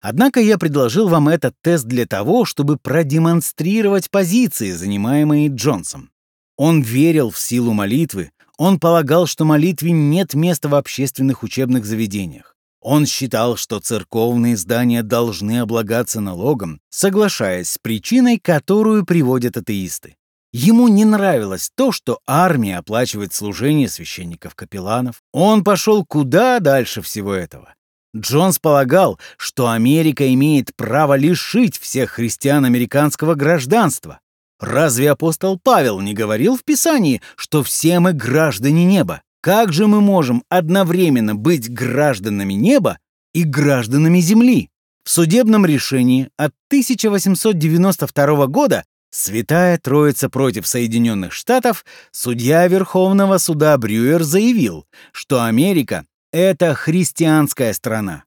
Однако 0.00 0.40
я 0.40 0.58
предложил 0.58 1.06
вам 1.06 1.28
этот 1.28 1.54
тест 1.62 1.84
для 1.84 2.06
того, 2.06 2.44
чтобы 2.44 2.76
продемонстрировать 2.76 4.10
позиции, 4.10 4.72
занимаемые 4.72 5.48
Джонсом. 5.48 6.10
Он 6.56 6.82
верил 6.82 7.30
в 7.30 7.38
силу 7.38 7.72
молитвы, 7.72 8.32
он 8.58 8.80
полагал, 8.80 9.26
что 9.26 9.44
молитве 9.44 9.92
нет 9.92 10.34
места 10.34 10.68
в 10.68 10.74
общественных 10.74 11.44
учебных 11.44 11.84
заведениях. 11.84 12.55
Он 12.80 13.06
считал, 13.06 13.56
что 13.56 13.80
церковные 13.80 14.56
здания 14.56 15.02
должны 15.02 15.60
облагаться 15.60 16.20
налогом, 16.20 16.80
соглашаясь 16.90 17.70
с 17.70 17.78
причиной, 17.78 18.38
которую 18.38 19.04
приводят 19.04 19.56
атеисты. 19.56 20.16
Ему 20.52 20.88
не 20.88 21.04
нравилось 21.04 21.70
то, 21.74 21.92
что 21.92 22.20
армия 22.26 22.78
оплачивает 22.78 23.34
служение 23.34 23.88
священников-капелланов. 23.88 25.16
Он 25.32 25.64
пошел 25.64 26.04
куда 26.04 26.60
дальше 26.60 27.02
всего 27.02 27.34
этого. 27.34 27.74
Джонс 28.16 28.58
полагал, 28.58 29.20
что 29.36 29.68
Америка 29.68 30.32
имеет 30.32 30.74
право 30.74 31.14
лишить 31.14 31.78
всех 31.78 32.12
христиан 32.12 32.64
американского 32.64 33.34
гражданства. 33.34 34.20
Разве 34.58 35.10
апостол 35.10 35.60
Павел 35.62 36.00
не 36.00 36.14
говорил 36.14 36.56
в 36.56 36.64
Писании, 36.64 37.20
что 37.36 37.62
все 37.62 38.00
мы 38.00 38.14
граждане 38.14 38.84
неба? 38.84 39.20
Как 39.46 39.72
же 39.72 39.86
мы 39.86 40.00
можем 40.00 40.42
одновременно 40.48 41.36
быть 41.36 41.72
гражданами 41.72 42.54
неба 42.54 42.98
и 43.32 43.44
гражданами 43.44 44.18
земли? 44.18 44.70
В 45.04 45.10
судебном 45.10 45.64
решении 45.64 46.30
от 46.36 46.52
1892 46.66 48.46
года 48.48 48.82
Святая 49.12 49.78
Троица 49.78 50.28
против 50.28 50.66
Соединенных 50.66 51.32
Штатов 51.32 51.84
судья 52.10 52.66
Верховного 52.66 53.38
суда 53.38 53.78
Брюер 53.78 54.24
заявил, 54.24 54.84
что 55.12 55.44
Америка 55.44 56.04
это 56.32 56.74
христианская 56.74 57.72
страна. 57.72 58.24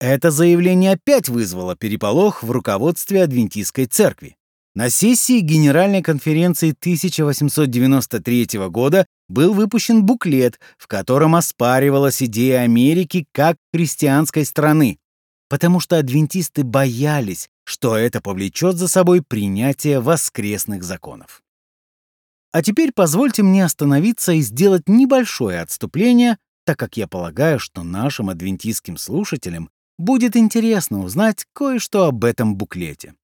Это 0.00 0.30
заявление 0.30 0.92
опять 0.92 1.28
вызвало 1.28 1.76
переполох 1.76 2.42
в 2.42 2.50
руководстве 2.50 3.24
Адвентистской 3.24 3.84
церкви. 3.84 4.36
На 4.74 4.88
сессии 4.88 5.40
Генеральной 5.40 6.02
конференции 6.02 6.70
1893 6.70 8.68
года 8.68 9.06
был 9.28 9.52
выпущен 9.52 10.04
буклет, 10.04 10.58
в 10.78 10.86
котором 10.86 11.34
оспаривалась 11.34 12.22
идея 12.22 12.60
Америки 12.60 13.26
как 13.32 13.56
христианской 13.74 14.46
страны, 14.46 14.98
потому 15.48 15.78
что 15.78 15.98
адвентисты 15.98 16.64
боялись, 16.64 17.48
что 17.64 17.96
это 17.96 18.20
повлечет 18.22 18.76
за 18.76 18.88
собой 18.88 19.22
принятие 19.22 20.00
воскресных 20.00 20.84
законов. 20.84 21.42
А 22.50 22.62
теперь 22.62 22.92
позвольте 22.94 23.42
мне 23.42 23.64
остановиться 23.64 24.32
и 24.32 24.40
сделать 24.40 24.88
небольшое 24.88 25.60
отступление 25.60 26.38
так 26.64 26.78
как 26.78 26.96
я 26.96 27.08
полагаю, 27.08 27.58
что 27.58 27.82
нашим 27.82 28.28
адвентистским 28.28 28.96
слушателям 28.96 29.70
будет 29.98 30.36
интересно 30.36 31.00
узнать 31.00 31.46
кое-что 31.52 32.06
об 32.06 32.24
этом 32.24 32.56
буклете. 32.56 33.14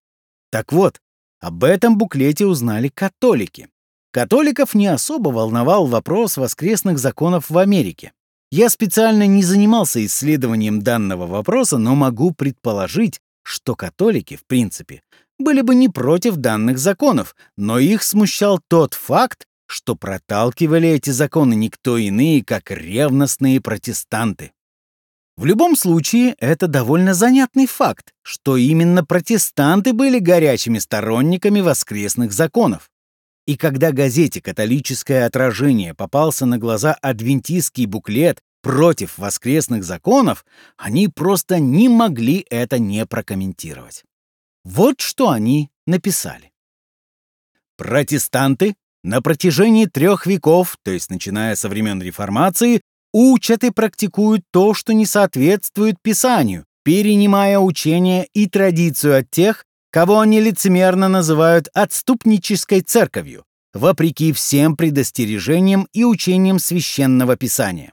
Так 0.50 0.72
вот, 0.72 1.00
об 1.40 1.64
этом 1.64 1.98
буклете 1.98 2.46
узнали 2.46 2.88
католики. 2.88 3.68
Католиков 4.10 4.74
не 4.74 4.86
особо 4.86 5.28
волновал 5.28 5.86
вопрос 5.86 6.36
воскресных 6.36 6.98
законов 6.98 7.50
в 7.50 7.58
Америке. 7.58 8.12
Я 8.50 8.70
специально 8.70 9.26
не 9.26 9.42
занимался 9.42 10.04
исследованием 10.04 10.80
данного 10.80 11.26
вопроса, 11.26 11.76
но 11.76 11.94
могу 11.94 12.32
предположить, 12.32 13.20
что 13.42 13.74
католики, 13.74 14.36
в 14.36 14.46
принципе, 14.46 15.02
были 15.38 15.60
бы 15.60 15.74
не 15.74 15.88
против 15.88 16.36
данных 16.36 16.78
законов, 16.78 17.36
но 17.56 17.78
их 17.78 18.02
смущал 18.02 18.60
тот 18.68 18.94
факт, 18.94 19.46
что 19.66 19.94
проталкивали 19.94 20.88
эти 20.88 21.10
законы 21.10 21.54
никто 21.54 21.98
иные, 21.98 22.42
как 22.42 22.70
ревностные 22.70 23.60
протестанты. 23.60 24.52
В 25.38 25.44
любом 25.44 25.76
случае, 25.76 26.34
это 26.40 26.66
довольно 26.66 27.14
занятный 27.14 27.68
факт, 27.68 28.12
что 28.22 28.56
именно 28.56 29.04
протестанты 29.04 29.92
были 29.92 30.18
горячими 30.18 30.80
сторонниками 30.80 31.60
воскресных 31.60 32.32
законов. 32.32 32.90
И 33.46 33.56
когда 33.56 33.92
газете 33.92 34.42
«Католическое 34.42 35.26
отражение» 35.26 35.94
попался 35.94 36.44
на 36.44 36.58
глаза 36.58 36.92
адвентистский 36.92 37.86
буклет 37.86 38.40
против 38.62 39.16
воскресных 39.16 39.84
законов, 39.84 40.44
они 40.76 41.06
просто 41.06 41.60
не 41.60 41.88
могли 41.88 42.44
это 42.50 42.80
не 42.80 43.06
прокомментировать. 43.06 44.02
Вот 44.64 45.00
что 45.00 45.30
они 45.30 45.70
написали. 45.86 46.50
Протестанты 47.76 48.74
на 49.04 49.22
протяжении 49.22 49.86
трех 49.86 50.26
веков, 50.26 50.76
то 50.82 50.90
есть 50.90 51.10
начиная 51.10 51.54
со 51.54 51.68
времен 51.68 52.02
Реформации, 52.02 52.82
учат 53.12 53.64
и 53.64 53.70
практикуют 53.70 54.42
то, 54.50 54.74
что 54.74 54.92
не 54.92 55.06
соответствует 55.06 55.96
Писанию, 56.02 56.64
перенимая 56.84 57.58
учение 57.58 58.26
и 58.34 58.46
традицию 58.46 59.18
от 59.18 59.30
тех, 59.30 59.64
кого 59.90 60.20
они 60.20 60.40
лицемерно 60.40 61.08
называют 61.08 61.68
отступнической 61.74 62.80
церковью, 62.82 63.44
вопреки 63.74 64.32
всем 64.32 64.76
предостережениям 64.76 65.88
и 65.92 66.04
учениям 66.04 66.58
священного 66.58 67.36
писания. 67.36 67.92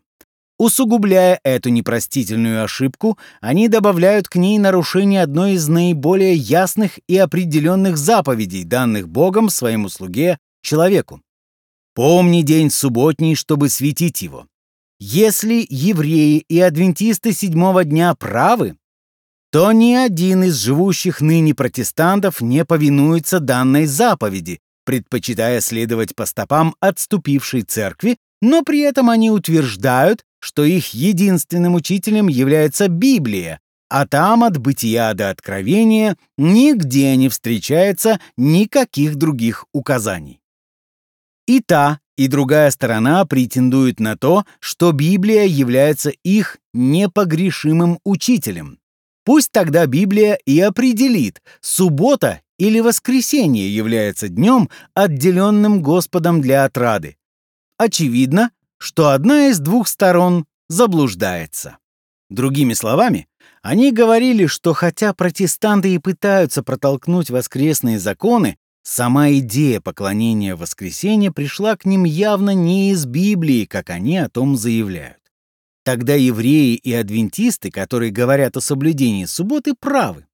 Усугубляя 0.58 1.40
эту 1.44 1.70
непростительную 1.70 2.64
ошибку, 2.64 3.18
они 3.42 3.68
добавляют 3.68 4.30
к 4.30 4.38
ней 4.38 4.58
нарушение 4.58 5.22
одной 5.22 5.54
из 5.54 5.68
наиболее 5.68 6.34
ясных 6.36 7.00
и 7.08 7.18
определенных 7.18 7.98
заповедей, 7.98 8.64
данных 8.64 9.10
Богом 9.10 9.50
своему 9.50 9.90
слуге 9.90 10.38
человеку. 10.62 11.22
Помни 11.94 12.42
день 12.42 12.70
субботний, 12.70 13.36
чтобы 13.36 13.70
светить 13.70 14.22
его. 14.22 14.48
Если 15.00 15.66
евреи 15.70 16.46
и 16.48 16.60
адвентисты 16.60 17.34
седьмого 17.34 17.84
дня 17.84 18.16
правы, 18.16 18.78
то 19.52 19.72
ни 19.72 19.94
один 19.94 20.44
из 20.44 20.56
живущих 20.56 21.22
ныне 21.22 21.54
протестантов 21.54 22.42
не 22.42 22.66
повинуется 22.66 23.40
данной 23.40 23.86
заповеди, 23.86 24.60
предпочитая 24.86 25.60
следовать 25.62 26.16
по 26.16 26.26
стопам 26.26 26.76
отступившей 26.80 27.64
церкви, 27.64 28.18
но 28.42 28.64
при 28.64 28.82
этом 28.82 29.10
они 29.10 29.32
утверждают, 29.32 30.24
что 30.40 30.64
их 30.64 30.94
единственным 30.94 31.76
учителем 31.76 32.28
является 32.28 32.88
Библия, 32.88 33.60
а 33.90 34.08
там 34.08 34.44
от 34.44 34.58
бытия 34.58 35.14
до 35.14 35.30
откровения 35.30 36.18
нигде 36.38 37.16
не 37.16 37.30
встречается 37.30 38.20
никаких 38.38 39.16
других 39.16 39.66
указаний. 39.74 40.42
И 41.48 41.62
та, 41.62 42.00
и 42.18 42.28
другая 42.28 42.72
сторона 42.72 43.26
претендуют 43.26 44.00
на 44.00 44.18
то, 44.18 44.46
что 44.60 44.92
Библия 44.92 45.44
является 45.44 46.10
их 46.10 46.58
непогрешимым 46.74 48.00
учителем. 48.04 48.80
Пусть 49.24 49.52
тогда 49.52 49.86
Библия 49.86 50.36
и 50.46 50.60
определит, 50.60 51.42
суббота 51.60 52.42
или 52.58 52.80
воскресенье 52.80 53.74
является 53.74 54.30
днем, 54.30 54.70
отделенным 54.94 55.82
Господом 55.82 56.42
для 56.42 56.64
отрады. 56.64 57.18
Очевидно, 57.78 58.52
что 58.78 59.10
одна 59.10 59.48
из 59.48 59.60
двух 59.60 59.88
сторон 59.88 60.46
заблуждается. 60.70 61.78
Другими 62.30 62.74
словами, 62.74 63.28
они 63.62 63.92
говорили, 63.92 64.46
что 64.46 64.74
хотя 64.74 65.14
протестанты 65.14 65.94
и 65.94 65.98
пытаются 65.98 66.64
протолкнуть 66.64 67.30
воскресные 67.30 68.00
законы, 68.00 68.58
Сама 68.88 69.32
идея 69.32 69.82
поклонения 69.82 70.56
воскресенья 70.56 71.32
пришла 71.32 71.76
к 71.76 71.86
ним 71.86 72.04
явно 72.04 72.52
не 72.52 72.92
из 72.92 73.08
Библии, 73.08 73.66
как 73.66 73.90
они 73.90 74.20
о 74.20 74.30
том 74.30 74.56
заявляют. 74.56 75.18
Тогда 75.84 76.14
евреи 76.14 76.76
и 76.76 76.94
адвентисты, 76.94 77.72
которые 77.72 78.12
говорят 78.12 78.58
о 78.58 78.62
соблюдении 78.62 79.26
субботы, 79.26 79.74
правы. 79.74 80.28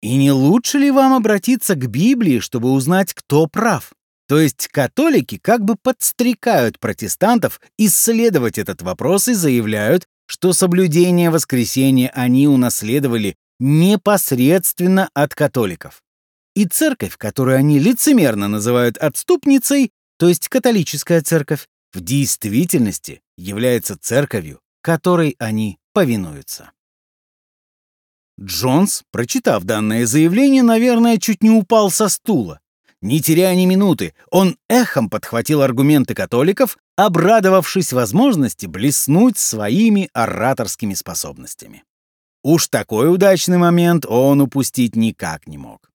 И 0.00 0.16
не 0.16 0.32
лучше 0.32 0.78
ли 0.78 0.90
вам 0.90 1.12
обратиться 1.12 1.74
к 1.74 1.86
Библии, 1.86 2.38
чтобы 2.38 2.72
узнать, 2.72 3.12
кто 3.12 3.46
прав? 3.46 3.92
То 4.26 4.40
есть 4.40 4.68
католики 4.68 5.36
как 5.36 5.62
бы 5.62 5.76
подстрекают 5.76 6.78
протестантов 6.78 7.60
исследовать 7.76 8.56
этот 8.56 8.80
вопрос 8.80 9.28
и 9.28 9.34
заявляют, 9.34 10.06
что 10.24 10.54
соблюдение 10.54 11.28
воскресения 11.28 12.10
они 12.14 12.48
унаследовали 12.48 13.36
непосредственно 13.58 15.10
от 15.12 15.34
католиков. 15.34 16.00
И 16.54 16.66
церковь, 16.66 17.16
которую 17.16 17.56
они 17.56 17.78
лицемерно 17.78 18.48
называют 18.48 18.96
отступницей, 18.98 19.92
то 20.18 20.28
есть 20.28 20.48
католическая 20.48 21.22
церковь, 21.22 21.68
в 21.92 22.00
действительности 22.00 23.22
является 23.36 23.96
церковью, 23.96 24.60
которой 24.82 25.36
они 25.38 25.78
повинуются. 25.92 26.72
Джонс, 28.40 29.02
прочитав 29.10 29.64
данное 29.64 30.06
заявление, 30.06 30.62
наверное, 30.62 31.18
чуть 31.18 31.42
не 31.42 31.50
упал 31.50 31.90
со 31.90 32.08
стула. 32.08 32.60
Не 33.02 33.20
теряя 33.20 33.54
ни 33.54 33.64
минуты, 33.66 34.14
он 34.30 34.56
эхом 34.68 35.08
подхватил 35.08 35.62
аргументы 35.62 36.14
католиков, 36.14 36.78
обрадовавшись 36.96 37.92
возможности 37.92 38.66
блеснуть 38.66 39.38
своими 39.38 40.10
ораторскими 40.12 40.94
способностями. 40.94 41.84
Уж 42.42 42.68
такой 42.68 43.12
удачный 43.12 43.58
момент 43.58 44.06
он 44.06 44.40
упустить 44.40 44.96
никак 44.96 45.46
не 45.46 45.58
мог. 45.58 45.89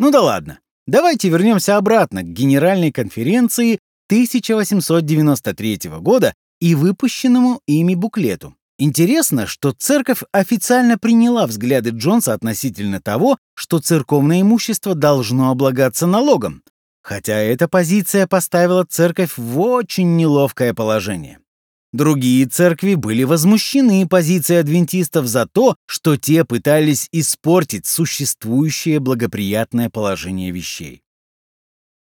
Ну 0.00 0.10
да 0.10 0.22
ладно, 0.22 0.60
давайте 0.86 1.28
вернемся 1.28 1.76
обратно 1.76 2.22
к 2.22 2.26
Генеральной 2.26 2.90
конференции 2.90 3.78
1893 4.08 5.78
года 6.00 6.32
и 6.58 6.74
выпущенному 6.74 7.60
ими 7.66 7.94
буклету. 7.94 8.54
Интересно, 8.78 9.46
что 9.46 9.72
церковь 9.72 10.22
официально 10.32 10.96
приняла 10.96 11.46
взгляды 11.46 11.90
Джонса 11.90 12.32
относительно 12.32 13.02
того, 13.02 13.36
что 13.54 13.78
церковное 13.78 14.40
имущество 14.40 14.94
должно 14.94 15.50
облагаться 15.50 16.06
налогом, 16.06 16.62
хотя 17.02 17.34
эта 17.34 17.68
позиция 17.68 18.26
поставила 18.26 18.86
церковь 18.88 19.36
в 19.36 19.60
очень 19.60 20.16
неловкое 20.16 20.72
положение. 20.72 21.40
Другие 21.92 22.46
церкви 22.46 22.94
были 22.94 23.24
возмущены 23.24 24.06
позицией 24.06 24.60
адвентистов 24.60 25.26
за 25.26 25.46
то, 25.46 25.76
что 25.86 26.16
те 26.16 26.44
пытались 26.44 27.08
испортить 27.10 27.86
существующее 27.86 29.00
благоприятное 29.00 29.90
положение 29.90 30.52
вещей. 30.52 31.02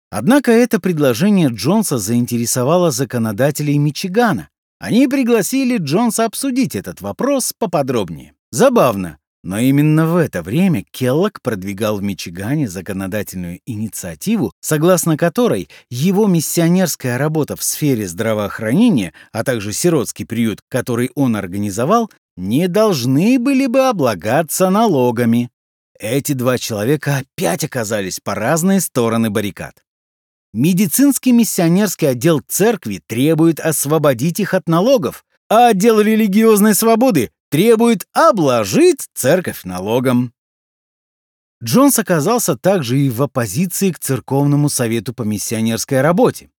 Однако 0.09 0.51
это 0.51 0.79
предложение 0.79 1.49
Джонса 1.49 1.97
заинтересовало 1.97 2.91
законодателей 2.91 3.77
Мичигана, 3.77 4.49
они 4.79 5.07
пригласили 5.07 5.77
Джонса 5.77 6.25
обсудить 6.25 6.75
этот 6.75 7.01
вопрос 7.01 7.53
поподробнее. 7.57 8.33
Забавно, 8.51 9.17
но 9.45 9.59
именно 9.59 10.07
в 10.07 10.17
это 10.17 10.41
время 10.41 10.83
Келлог 10.89 11.39
продвигал 11.39 11.97
в 11.97 12.03
Мичигане 12.03 12.67
законодательную 12.67 13.59
инициативу, 13.67 14.51
согласно 14.59 15.17
которой 15.17 15.69
его 15.91 16.25
миссионерская 16.25 17.19
работа 17.19 17.55
в 17.55 17.61
сфере 17.61 18.07
здравоохранения, 18.07 19.13
а 19.31 19.43
также 19.43 19.71
сиротский 19.71 20.25
приют, 20.25 20.61
который 20.67 21.11
он 21.13 21.35
организовал, 21.35 22.09
не 22.35 22.67
должны 22.67 23.37
были 23.37 23.67
бы 23.67 23.87
облагаться 23.87 24.71
налогами. 24.71 25.51
Эти 25.99 26.31
два 26.31 26.57
человека 26.57 27.17
опять 27.17 27.63
оказались 27.63 28.19
по 28.19 28.33
разные 28.33 28.81
стороны 28.81 29.29
баррикад. 29.29 29.75
Медицинский 30.53 31.33
миссионерский 31.33 32.07
отдел 32.07 32.41
церкви 32.47 32.99
требует 33.05 33.59
освободить 33.59 34.39
их 34.39 34.55
от 34.55 34.67
налогов, 34.67 35.23
а 35.49 35.67
отдел 35.67 36.01
религиозной 36.01 36.73
свободы 36.73 37.29
требует 37.49 38.07
обложить 38.13 39.07
церковь 39.13 39.63
налогом. 39.63 40.33
Джонс 41.63 41.97
оказался 41.97 42.57
также 42.57 42.99
и 42.99 43.09
в 43.09 43.23
оппозиции 43.23 43.91
к 43.91 43.99
Церковному 43.99 44.69
совету 44.69 45.13
по 45.13 45.23
миссионерской 45.23 46.01
работе. 46.01 46.49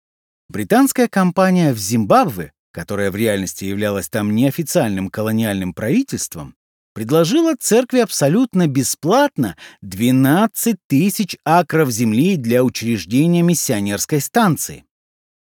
Британская 0.49 1.09
компания 1.09 1.73
в 1.73 1.79
Зимбабве, 1.79 2.53
которая 2.73 3.11
в 3.11 3.17
реальности 3.17 3.65
являлась 3.65 4.09
там 4.09 4.35
неофициальным 4.35 5.11
колониальным 5.11 5.75
правительством, 5.75 6.55
предложила 6.97 7.55
церкви 7.55 7.99
абсолютно 7.99 8.69
бесплатно 8.69 9.55
12 9.83 10.77
тысяч 10.87 11.37
акров 11.45 11.91
земли 11.91 12.37
для 12.37 12.65
учреждения 12.65 13.43
миссионерской 13.43 14.23
станции. 14.23 14.86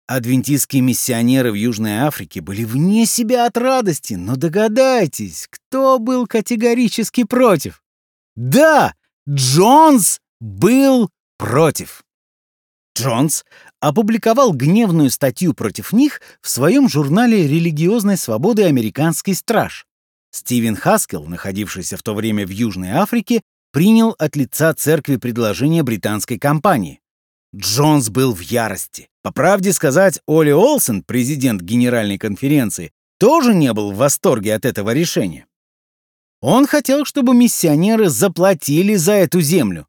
Адвентистские 0.08 0.80
миссионеры 0.80 1.52
в 1.52 1.54
Южной 1.54 1.98
Африке 1.98 2.40
были 2.40 2.64
вне 2.64 3.04
себя 3.04 3.44
от 3.44 3.58
радости, 3.58 4.14
но 4.14 4.36
догадайтесь, 4.36 5.46
кто 5.50 5.98
был 5.98 6.26
категорически 6.26 7.24
против? 7.24 7.82
Да, 8.34 8.94
Джонс 9.28 10.20
был 10.40 11.10
против. 11.36 12.04
Джонс 12.96 13.44
опубликовал 13.80 14.54
гневную 14.54 15.10
статью 15.10 15.52
против 15.52 15.92
них 15.92 16.22
в 16.40 16.48
своем 16.48 16.88
журнале 16.88 17.46
религиозной 17.46 18.16
свободы 18.16 18.64
«Американский 18.64 19.34
страж». 19.34 19.84
Стивен 20.30 20.74
Хаскел, 20.74 21.26
находившийся 21.26 21.98
в 21.98 22.02
то 22.02 22.14
время 22.14 22.46
в 22.46 22.50
Южной 22.50 22.92
Африке, 22.92 23.42
принял 23.72 24.14
от 24.18 24.36
лица 24.36 24.72
церкви 24.72 25.16
предложение 25.16 25.82
британской 25.82 26.38
компании. 26.38 27.00
Джонс 27.54 28.10
был 28.10 28.34
в 28.34 28.40
ярости. 28.40 29.08
По 29.22 29.32
правде 29.32 29.72
сказать, 29.72 30.20
Оли 30.26 30.50
Олсен, 30.50 31.02
президент 31.02 31.62
Генеральной 31.62 32.18
конференции, 32.18 32.92
тоже 33.18 33.54
не 33.54 33.72
был 33.72 33.92
в 33.92 33.96
восторге 33.96 34.54
от 34.54 34.64
этого 34.64 34.92
решения. 34.92 35.46
Он 36.40 36.66
хотел, 36.66 37.04
чтобы 37.04 37.34
миссионеры 37.34 38.08
заплатили 38.08 38.94
за 38.94 39.12
эту 39.12 39.40
землю. 39.40 39.88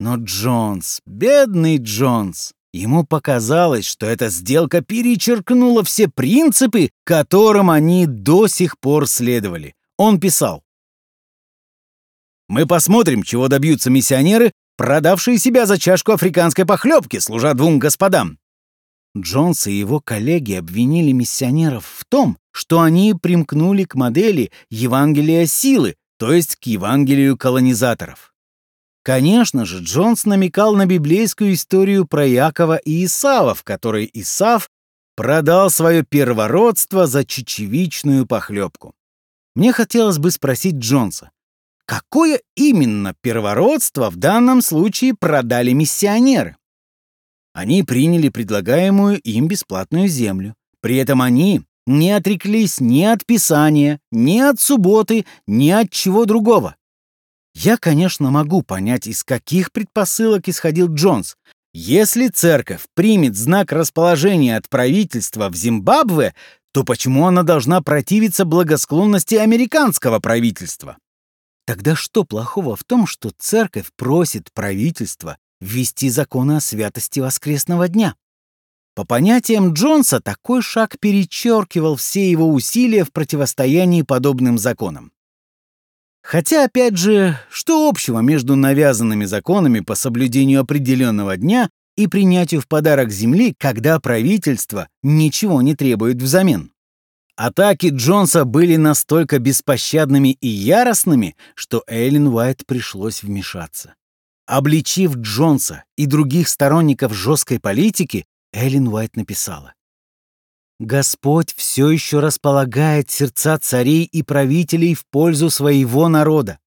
Но 0.00 0.16
Джонс, 0.16 1.00
бедный 1.06 1.76
Джонс, 1.78 2.52
Ему 2.72 3.04
показалось, 3.04 3.84
что 3.84 4.06
эта 4.06 4.28
сделка 4.28 4.80
перечеркнула 4.80 5.82
все 5.82 6.08
принципы, 6.08 6.90
которым 7.04 7.68
они 7.68 8.06
до 8.06 8.46
сих 8.46 8.78
пор 8.78 9.08
следовали. 9.08 9.74
Он 9.96 10.20
писал. 10.20 10.62
«Мы 12.48 12.66
посмотрим, 12.66 13.22
чего 13.22 13.48
добьются 13.48 13.90
миссионеры, 13.90 14.52
продавшие 14.80 15.36
себя 15.36 15.66
за 15.66 15.78
чашку 15.78 16.12
африканской 16.12 16.64
похлебки, 16.64 17.18
служа 17.18 17.52
двум 17.52 17.78
господам». 17.78 18.38
Джонс 19.14 19.66
и 19.66 19.72
его 19.72 20.00
коллеги 20.00 20.54
обвинили 20.54 21.12
миссионеров 21.12 21.84
в 21.84 22.06
том, 22.06 22.38
что 22.50 22.80
они 22.80 23.12
примкнули 23.12 23.84
к 23.84 23.94
модели 23.94 24.50
Евангелия 24.70 25.44
силы, 25.44 25.96
то 26.18 26.32
есть 26.32 26.56
к 26.56 26.64
Евангелию 26.64 27.36
колонизаторов. 27.36 28.32
Конечно 29.02 29.66
же, 29.66 29.82
Джонс 29.82 30.24
намекал 30.24 30.74
на 30.74 30.86
библейскую 30.86 31.52
историю 31.52 32.06
про 32.06 32.26
Якова 32.26 32.76
и 32.78 33.04
Исава, 33.04 33.54
в 33.54 33.64
которой 33.64 34.08
Исав 34.14 34.70
продал 35.14 35.68
свое 35.68 36.04
первородство 36.04 37.06
за 37.06 37.26
чечевичную 37.26 38.24
похлебку. 38.24 38.94
Мне 39.54 39.74
хотелось 39.74 40.16
бы 40.16 40.30
спросить 40.30 40.76
Джонса, 40.76 41.32
какое 41.90 42.40
именно 42.54 43.16
первородство 43.20 44.10
в 44.10 44.16
данном 44.16 44.62
случае 44.62 45.12
продали 45.12 45.72
миссионеры? 45.72 46.56
Они 47.52 47.82
приняли 47.82 48.28
предлагаемую 48.28 49.18
им 49.18 49.48
бесплатную 49.48 50.06
землю. 50.06 50.54
При 50.80 50.98
этом 50.98 51.20
они 51.20 51.62
не 51.88 52.12
отреклись 52.12 52.78
ни 52.78 53.02
от 53.02 53.26
Писания, 53.26 53.98
ни 54.12 54.38
от 54.38 54.60
субботы, 54.60 55.26
ни 55.48 55.70
от 55.70 55.90
чего 55.90 56.26
другого. 56.26 56.76
Я, 57.56 57.76
конечно, 57.76 58.30
могу 58.30 58.62
понять, 58.62 59.08
из 59.08 59.24
каких 59.24 59.72
предпосылок 59.72 60.48
исходил 60.48 60.94
Джонс. 60.94 61.34
Если 61.74 62.28
церковь 62.28 62.82
примет 62.94 63.34
знак 63.34 63.72
расположения 63.72 64.56
от 64.56 64.68
правительства 64.68 65.48
в 65.48 65.56
Зимбабве, 65.56 66.36
то 66.72 66.84
почему 66.84 67.26
она 67.26 67.42
должна 67.42 67.82
противиться 67.82 68.44
благосклонности 68.44 69.34
американского 69.34 70.20
правительства? 70.20 70.98
Тогда 71.70 71.94
что 71.94 72.24
плохого 72.24 72.74
в 72.74 72.82
том, 72.82 73.06
что 73.06 73.30
церковь 73.38 73.92
просит 73.94 74.52
правительство 74.52 75.38
ввести 75.60 76.10
законы 76.10 76.56
о 76.56 76.60
святости 76.60 77.20
воскресного 77.20 77.86
дня? 77.86 78.16
По 78.96 79.04
понятиям 79.04 79.72
Джонса, 79.72 80.18
такой 80.20 80.62
шаг 80.62 80.98
перечеркивал 80.98 81.94
все 81.94 82.28
его 82.28 82.48
усилия 82.48 83.04
в 83.04 83.12
противостоянии 83.12 84.02
подобным 84.02 84.58
законам. 84.58 85.12
Хотя, 86.24 86.64
опять 86.64 86.96
же, 86.96 87.38
что 87.48 87.88
общего 87.88 88.18
между 88.18 88.56
навязанными 88.56 89.24
законами 89.24 89.78
по 89.78 89.94
соблюдению 89.94 90.62
определенного 90.62 91.36
дня 91.36 91.70
и 91.96 92.08
принятию 92.08 92.62
в 92.62 92.66
подарок 92.66 93.12
земли, 93.12 93.54
когда 93.56 94.00
правительство 94.00 94.88
ничего 95.04 95.62
не 95.62 95.76
требует 95.76 96.20
взамен? 96.20 96.72
Атаки 97.42 97.88
Джонса 97.90 98.44
были 98.44 98.76
настолько 98.76 99.38
беспощадными 99.38 100.32
и 100.42 100.46
яростными, 100.46 101.36
что 101.54 101.82
Эллен 101.86 102.26
Уайт 102.26 102.66
пришлось 102.66 103.22
вмешаться. 103.22 103.94
Обличив 104.46 105.16
Джонса 105.16 105.84
и 105.96 106.04
других 106.04 106.50
сторонников 106.50 107.14
жесткой 107.14 107.58
политики, 107.58 108.26
Эллен 108.52 108.88
Уайт 108.88 109.16
написала. 109.16 109.72
Господь 110.80 111.54
все 111.56 111.88
еще 111.88 112.20
располагает 112.20 113.10
сердца 113.10 113.58
царей 113.58 114.04
и 114.04 114.22
правителей 114.22 114.92
в 114.92 115.06
пользу 115.06 115.48
своего 115.48 116.08
народа. 116.08 116.58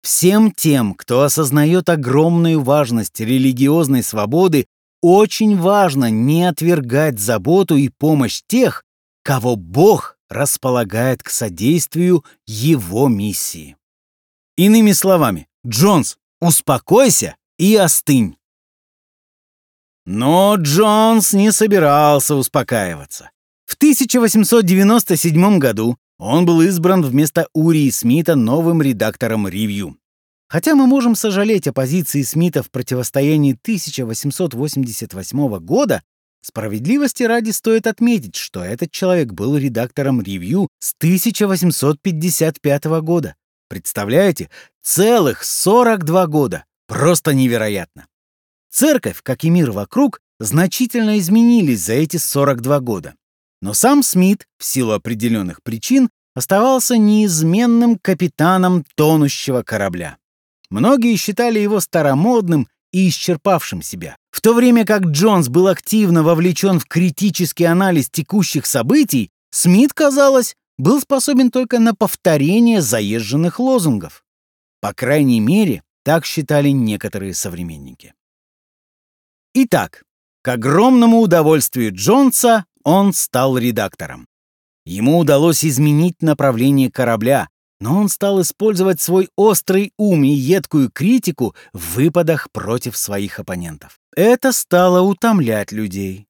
Всем 0.00 0.52
тем, 0.52 0.94
кто 0.94 1.20
осознает 1.20 1.90
огромную 1.90 2.62
важность 2.62 3.20
религиозной 3.20 4.02
свободы, 4.02 4.68
очень 5.02 5.58
важно 5.58 6.08
не 6.08 6.44
отвергать 6.44 7.18
заботу 7.18 7.76
и 7.76 7.90
помощь 7.90 8.40
тех, 8.46 8.84
кого 9.22 9.56
Бог 9.56 10.13
располагает 10.34 11.22
к 11.22 11.30
содействию 11.30 12.24
его 12.46 13.08
миссии. 13.08 13.76
Иными 14.56 14.92
словами, 14.92 15.48
Джонс, 15.66 16.18
успокойся 16.40 17.36
и 17.58 17.74
остынь. 17.76 18.36
Но 20.06 20.56
Джонс 20.56 21.32
не 21.32 21.50
собирался 21.50 22.34
успокаиваться. 22.34 23.30
В 23.64 23.74
1897 23.74 25.58
году 25.58 25.96
он 26.18 26.44
был 26.44 26.60
избран 26.62 27.02
вместо 27.02 27.48
Урии 27.54 27.90
Смита 27.90 28.36
новым 28.36 28.82
редактором 28.82 29.48
«Ревью». 29.48 29.96
Хотя 30.48 30.74
мы 30.74 30.86
можем 30.86 31.14
сожалеть 31.14 31.66
о 31.66 31.72
позиции 31.72 32.22
Смита 32.22 32.62
в 32.62 32.70
противостоянии 32.70 33.58
1888 33.60 35.58
года, 35.58 36.02
справедливости 36.44 37.22
ради 37.22 37.50
стоит 37.50 37.86
отметить, 37.86 38.36
что 38.36 38.62
этот 38.62 38.90
человек 38.90 39.32
был 39.32 39.56
редактором 39.56 40.20
«Ревью» 40.20 40.68
с 40.78 40.94
1855 40.98 42.84
года. 43.02 43.34
Представляете? 43.68 44.50
Целых 44.82 45.42
42 45.42 46.26
года. 46.26 46.64
Просто 46.86 47.32
невероятно. 47.32 48.06
Церковь, 48.70 49.20
как 49.22 49.44
и 49.44 49.50
мир 49.50 49.70
вокруг, 49.70 50.20
значительно 50.38 51.18
изменились 51.18 51.84
за 51.84 51.94
эти 51.94 52.16
42 52.16 52.80
года. 52.80 53.14
Но 53.62 53.72
сам 53.72 54.02
Смит, 54.02 54.46
в 54.58 54.64
силу 54.64 54.92
определенных 54.92 55.62
причин, 55.62 56.10
оставался 56.34 56.98
неизменным 56.98 57.98
капитаном 57.98 58.84
тонущего 58.96 59.62
корабля. 59.62 60.18
Многие 60.70 61.16
считали 61.16 61.58
его 61.60 61.80
старомодным 61.80 62.68
и 62.94 63.08
исчерпавшим 63.08 63.82
себя. 63.82 64.16
В 64.30 64.40
то 64.40 64.54
время 64.54 64.86
как 64.86 65.02
Джонс 65.06 65.48
был 65.48 65.66
активно 65.66 66.22
вовлечен 66.22 66.78
в 66.78 66.86
критический 66.86 67.64
анализ 67.64 68.08
текущих 68.08 68.66
событий, 68.66 69.30
Смит, 69.50 69.92
казалось, 69.92 70.54
был 70.78 71.00
способен 71.00 71.50
только 71.50 71.80
на 71.80 71.94
повторение 71.94 72.80
заезженных 72.80 73.58
лозунгов. 73.58 74.24
По 74.80 74.92
крайней 74.94 75.40
мере, 75.40 75.82
так 76.04 76.24
считали 76.24 76.68
некоторые 76.68 77.34
современники. 77.34 78.14
Итак, 79.54 80.04
к 80.42 80.48
огромному 80.48 81.18
удовольствию 81.18 81.92
Джонса 81.92 82.64
он 82.84 83.12
стал 83.12 83.58
редактором. 83.58 84.28
Ему 84.86 85.18
удалось 85.18 85.64
изменить 85.64 86.22
направление 86.22 86.92
корабля, 86.92 87.48
но 87.84 87.98
он 87.98 88.08
стал 88.08 88.40
использовать 88.40 88.98
свой 88.98 89.28
острый 89.36 89.92
ум 89.98 90.24
и 90.24 90.30
едкую 90.30 90.90
критику 90.90 91.54
в 91.74 91.96
выпадах 91.96 92.50
против 92.50 92.96
своих 92.96 93.38
оппонентов. 93.38 93.98
Это 94.16 94.52
стало 94.52 95.02
утомлять 95.02 95.70
людей. 95.70 96.26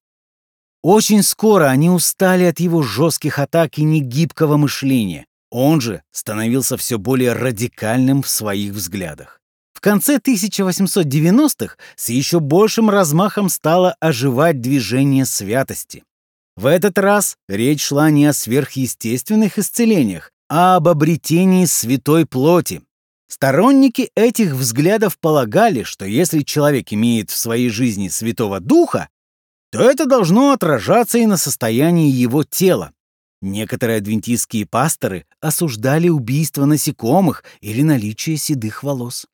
Очень 0.82 1.22
скоро 1.22 1.66
они 1.66 1.90
устали 1.90 2.42
от 2.42 2.58
его 2.58 2.82
жестких 2.82 3.38
атак 3.38 3.78
и 3.78 3.84
негибкого 3.84 4.56
мышления. 4.56 5.26
Он 5.48 5.80
же 5.80 6.02
становился 6.10 6.76
все 6.76 6.98
более 6.98 7.34
радикальным 7.34 8.24
в 8.24 8.28
своих 8.28 8.72
взглядах. 8.72 9.40
В 9.74 9.80
конце 9.80 10.16
1890-х 10.16 11.76
с 11.94 12.08
еще 12.08 12.40
большим 12.40 12.90
размахом 12.90 13.48
стало 13.48 13.94
оживать 14.00 14.60
движение 14.60 15.24
святости. 15.24 16.02
В 16.56 16.66
этот 16.66 16.98
раз 16.98 17.36
речь 17.48 17.82
шла 17.82 18.10
не 18.10 18.26
о 18.26 18.32
сверхъестественных 18.32 19.58
исцелениях, 19.58 20.32
а 20.48 20.76
об 20.76 20.88
обретении 20.88 21.64
святой 21.64 22.26
плоти. 22.26 22.82
Сторонники 23.28 24.10
этих 24.14 24.52
взглядов 24.52 25.18
полагали, 25.18 25.82
что 25.82 26.04
если 26.04 26.42
человек 26.42 26.92
имеет 26.92 27.30
в 27.30 27.36
своей 27.36 27.68
жизни 27.70 28.08
Святого 28.08 28.60
Духа, 28.60 29.08
то 29.72 29.80
это 29.80 30.06
должно 30.06 30.52
отражаться 30.52 31.18
и 31.18 31.26
на 31.26 31.36
состоянии 31.36 32.10
его 32.10 32.44
тела. 32.44 32.92
Некоторые 33.42 33.98
адвентистские 33.98 34.66
пасторы 34.66 35.26
осуждали 35.40 36.08
убийство 36.08 36.64
насекомых 36.64 37.44
или 37.60 37.82
наличие 37.82 38.36
седых 38.36 38.82
волос. 38.82 39.26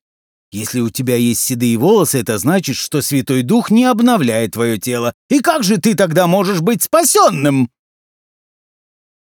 Если 0.51 0.81
у 0.81 0.89
тебя 0.89 1.15
есть 1.15 1.39
седые 1.39 1.77
волосы, 1.77 2.19
это 2.19 2.37
значит, 2.37 2.75
что 2.75 3.01
Святой 3.01 3.41
Дух 3.41 3.71
не 3.71 3.85
обновляет 3.85 4.51
твое 4.51 4.77
тело. 4.77 5.13
И 5.29 5.39
как 5.39 5.63
же 5.63 5.77
ты 5.77 5.95
тогда 5.95 6.27
можешь 6.27 6.59
быть 6.59 6.83
спасенным? 6.83 7.69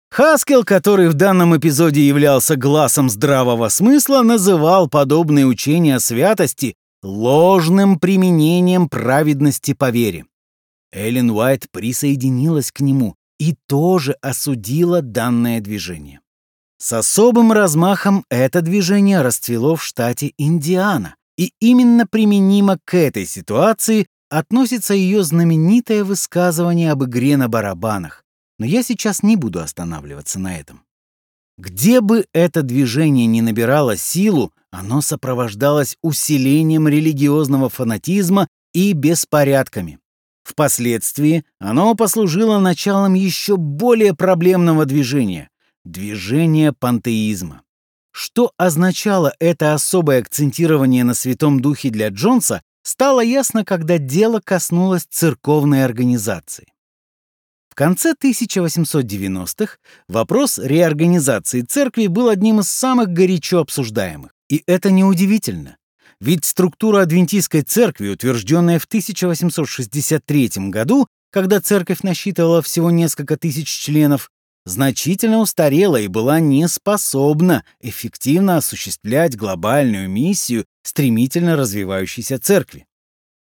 Хаскел, 0.10 0.64
который 0.64 1.10
в 1.10 1.14
данном 1.14 1.56
эпизоде 1.58 2.08
являлся 2.08 2.56
глазом 2.56 3.10
здравого 3.10 3.70
смысла, 3.70 4.22
называл 4.22 4.88
подобные 4.88 5.46
учения 5.46 5.96
о 5.96 6.00
святости 6.00 6.76
ложным 7.04 8.00
применением 8.00 8.90
праведности 8.90 9.74
по 9.74 9.90
вере. 9.90 10.26
Эллен 10.92 11.32
Уайт 11.32 11.68
присоединилась 11.72 12.72
к 12.72 12.80
нему 12.80 13.16
и 13.40 13.56
тоже 13.68 14.14
осудила 14.22 15.02
данное 15.02 15.60
движение. 15.62 16.22
С 16.80 16.94
особым 16.94 17.52
размахом 17.52 18.24
это 18.30 18.62
движение 18.62 19.22
расцвело 19.22 19.76
в 19.76 19.84
штате 19.84 20.34
Индиана, 20.38 21.16
и 21.38 21.52
именно 21.60 22.08
применимо 22.08 22.78
к 22.84 22.96
этой 22.96 23.26
ситуации 23.26 24.08
относится 24.30 24.94
ее 24.94 25.24
знаменитое 25.24 26.04
высказывание 26.04 26.92
об 26.92 27.04
игре 27.04 27.38
на 27.38 27.48
барабанах, 27.48 28.24
но 28.60 28.66
я 28.66 28.84
сейчас 28.84 29.24
не 29.24 29.36
буду 29.36 29.60
останавливаться 29.60 30.40
на 30.40 30.58
этом. 30.58 30.84
Где 31.58 32.02
бы 32.02 32.26
это 32.34 32.62
движение 32.62 33.26
ни 33.26 33.42
набирало 33.42 33.98
силу, 33.98 34.54
оно 34.72 35.02
сопровождалось 35.02 35.98
усилением 36.02 36.88
религиозного 36.88 37.70
фанатизма 37.70 38.48
и 38.74 38.94
беспорядками. 38.94 40.00
Впоследствии 40.44 41.44
оно 41.60 41.94
послужило 41.96 42.60
началом 42.60 43.16
еще 43.16 43.58
более 43.58 44.14
проблемного 44.14 44.86
движения 44.86 45.50
движение 45.88 46.74
пантеизма. 46.74 47.64
Что 48.12 48.52
означало 48.58 49.34
это 49.40 49.74
особое 49.74 50.20
акцентирование 50.20 51.04
на 51.04 51.14
Святом 51.14 51.60
Духе 51.60 51.90
для 51.90 52.10
Джонса, 52.10 52.62
стало 52.84 53.22
ясно, 53.22 53.64
когда 53.64 53.98
дело 53.98 54.42
коснулось 54.44 55.06
церковной 55.10 55.86
организации. 55.86 56.68
Конце 57.78 58.16
1890-х 58.20 59.78
вопрос 60.08 60.58
реорганизации 60.58 61.62
церкви 61.62 62.08
был 62.08 62.30
одним 62.30 62.62
из 62.62 62.70
самых 62.70 63.10
горячо 63.10 63.60
обсуждаемых. 63.60 64.32
И 64.50 64.64
это 64.66 64.90
неудивительно. 64.90 65.78
Ведь 66.20 66.44
структура 66.44 67.04
адвентистской 67.04 67.62
церкви, 67.62 68.10
утвержденная 68.10 68.80
в 68.80 68.86
1863 68.86 70.50
году, 70.72 71.06
когда 71.30 71.62
церковь 71.62 72.02
насчитывала 72.02 72.64
всего 72.64 72.90
несколько 72.90 73.38
тысяч 73.38 73.68
членов, 73.68 74.32
значительно 74.66 75.38
устарела 75.38 75.98
и 75.98 76.08
была 76.08 76.40
не 76.40 76.68
способна 76.68 77.64
эффективно 77.80 78.58
осуществлять 78.58 79.38
глобальную 79.38 80.10
миссию 80.10 80.66
стремительно 80.82 81.56
развивающейся 81.56 82.40
церкви. 82.40 82.88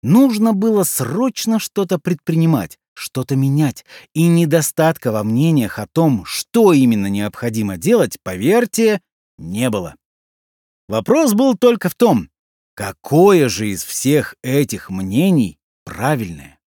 Нужно 0.03 0.51
было 0.51 0.83
срочно 0.83 1.57
что-то 1.57 1.99
предпринимать, 1.99 2.78
что-то 2.99 3.35
менять, 3.35 3.85
и 4.13 4.27
недостатка 4.27 5.11
во 5.11 5.23
мнениях 5.23 5.79
о 5.79 5.87
том, 5.87 6.25
что 6.25 6.73
именно 6.73 7.07
необходимо 7.07 7.77
делать, 7.77 8.17
поверьте, 8.21 9.01
не 9.37 9.69
было. 9.69 9.95
Вопрос 10.87 11.33
был 11.33 11.57
только 11.57 11.89
в 11.89 11.95
том, 11.95 12.29
какое 12.75 13.47
же 13.47 13.69
из 13.69 13.83
всех 13.83 14.35
этих 14.43 14.89
мнений 14.89 15.57
правильное. 15.85 16.59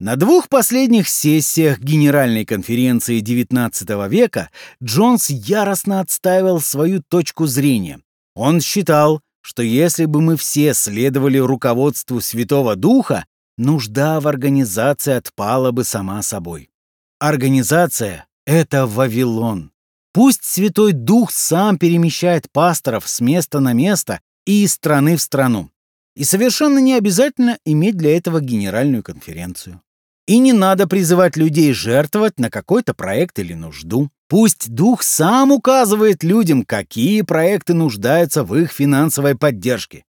На 0.00 0.16
двух 0.16 0.48
последних 0.48 1.08
сессиях 1.08 1.78
Генеральной 1.78 2.44
конференции 2.44 3.22
XIX 3.22 4.08
века 4.08 4.50
Джонс 4.82 5.30
яростно 5.30 6.00
отстаивал 6.00 6.60
свою 6.60 7.02
точку 7.08 7.46
зрения. 7.46 8.00
Он 8.34 8.60
считал, 8.60 9.20
что 9.42 9.62
если 9.62 10.06
бы 10.06 10.20
мы 10.20 10.36
все 10.36 10.74
следовали 10.74 11.38
руководству 11.38 12.20
Святого 12.20 12.74
Духа, 12.74 13.26
нужда 13.56 14.20
в 14.20 14.28
организации 14.28 15.12
отпала 15.12 15.70
бы 15.70 15.84
сама 15.84 16.22
собой. 16.22 16.70
Организация— 17.18 18.26
это 18.46 18.86
Вавилон. 18.86 19.72
Пусть 20.12 20.44
Святой 20.44 20.92
Дух 20.92 21.30
сам 21.30 21.78
перемещает 21.78 22.50
пасторов 22.50 23.08
с 23.08 23.20
места 23.20 23.60
на 23.60 23.72
место 23.72 24.20
и 24.44 24.64
из 24.64 24.74
страны 24.74 25.16
в 25.16 25.22
страну. 25.22 25.70
И 26.14 26.24
совершенно 26.24 26.78
не 26.78 26.94
обязательно 26.94 27.58
иметь 27.64 27.96
для 27.96 28.16
этого 28.16 28.40
генеральную 28.40 29.02
конференцию. 29.02 29.80
И 30.26 30.38
не 30.38 30.52
надо 30.52 30.86
призывать 30.86 31.36
людей 31.36 31.72
жертвовать 31.72 32.38
на 32.38 32.50
какой-то 32.50 32.94
проект 32.94 33.38
или 33.38 33.54
нужду. 33.54 34.10
Пусть 34.28 34.70
дух 34.70 35.02
сам 35.02 35.52
указывает 35.52 36.22
людям, 36.22 36.64
какие 36.64 37.22
проекты 37.22 37.74
нуждаются 37.74 38.44
в 38.44 38.54
их 38.54 38.70
финансовой 38.70 39.36
поддержке. 39.36 40.04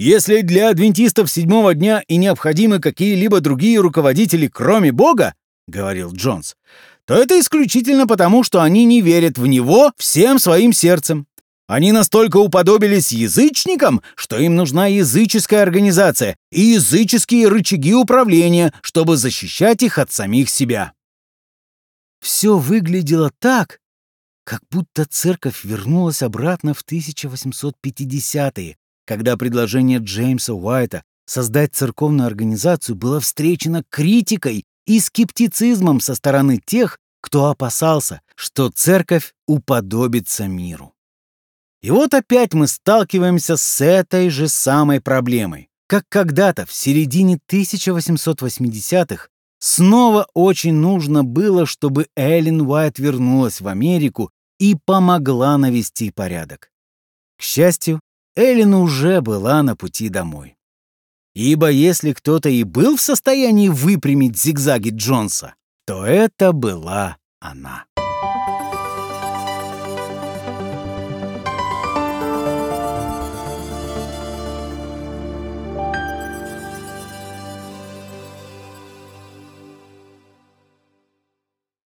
Если 0.00 0.42
для 0.42 0.68
адвентистов 0.68 1.28
седьмого 1.28 1.74
дня 1.74 2.04
и 2.06 2.18
необходимы 2.18 2.78
какие-либо 2.78 3.40
другие 3.40 3.80
руководители, 3.80 4.46
кроме 4.46 4.92
Бога,— 4.92 5.34
говорил 5.66 6.12
Джонс,— 6.12 6.54
то 7.04 7.14
это 7.14 7.40
исключительно 7.40 8.06
потому, 8.06 8.44
что 8.44 8.62
они 8.62 8.84
не 8.84 9.00
верят 9.00 9.38
в 9.38 9.46
Него 9.48 9.90
всем 9.96 10.38
своим 10.38 10.72
сердцем. 10.72 11.26
Они 11.66 11.90
настолько 11.90 12.36
уподобились 12.36 13.10
язычникам, 13.10 14.00
что 14.14 14.38
им 14.38 14.54
нужна 14.54 14.86
языческая 14.86 15.62
организация 15.62 16.36
и 16.52 16.60
языческие 16.60 17.48
рычаги 17.48 17.92
управления, 17.92 18.72
чтобы 18.82 19.16
защищать 19.16 19.82
их 19.82 19.98
от 19.98 20.12
самих 20.12 20.48
себя. 20.48 20.92
Все 22.20 22.56
выглядело 22.56 23.32
так, 23.40 23.80
как 24.44 24.60
будто 24.70 25.06
церковь 25.06 25.64
вернулась 25.64 26.22
обратно 26.22 26.72
в 26.72 26.84
1850-е, 26.84 28.76
когда 29.08 29.38
предложение 29.38 30.00
Джеймса 30.00 30.52
Уайта 30.52 31.02
создать 31.24 31.74
церковную 31.74 32.26
организацию 32.26 32.94
было 32.94 33.20
встречено 33.20 33.82
критикой 33.88 34.66
и 34.86 35.00
скептицизмом 35.00 36.00
со 36.00 36.14
стороны 36.14 36.60
тех, 36.62 36.98
кто 37.22 37.46
опасался, 37.46 38.20
что 38.36 38.68
церковь 38.68 39.32
уподобится 39.46 40.46
миру. 40.46 40.92
И 41.80 41.90
вот 41.90 42.12
опять 42.12 42.52
мы 42.52 42.68
сталкиваемся 42.68 43.56
с 43.56 43.80
этой 43.80 44.28
же 44.28 44.46
самой 44.46 45.00
проблемой. 45.00 45.70
Как 45.86 46.04
когда-то 46.10 46.66
в 46.66 46.72
середине 46.74 47.38
1880-х 47.50 49.28
снова 49.58 50.28
очень 50.34 50.74
нужно 50.74 51.24
было, 51.24 51.64
чтобы 51.64 52.08
Эллен 52.14 52.60
Уайт 52.60 52.98
вернулась 52.98 53.62
в 53.62 53.68
Америку 53.68 54.30
и 54.58 54.76
помогла 54.84 55.56
навести 55.56 56.10
порядок. 56.10 56.70
К 57.38 57.42
счастью, 57.42 58.00
Эллен 58.38 58.72
уже 58.72 59.20
была 59.20 59.64
на 59.64 59.74
пути 59.74 60.08
домой. 60.08 60.56
Ибо 61.34 61.70
если 61.70 62.12
кто-то 62.12 62.48
и 62.48 62.62
был 62.62 62.96
в 62.96 63.00
состоянии 63.00 63.68
выпрямить 63.68 64.38
зигзаги 64.38 64.90
Джонса, 64.90 65.56
то 65.86 66.06
это 66.06 66.52
была 66.52 67.16
она. 67.40 67.86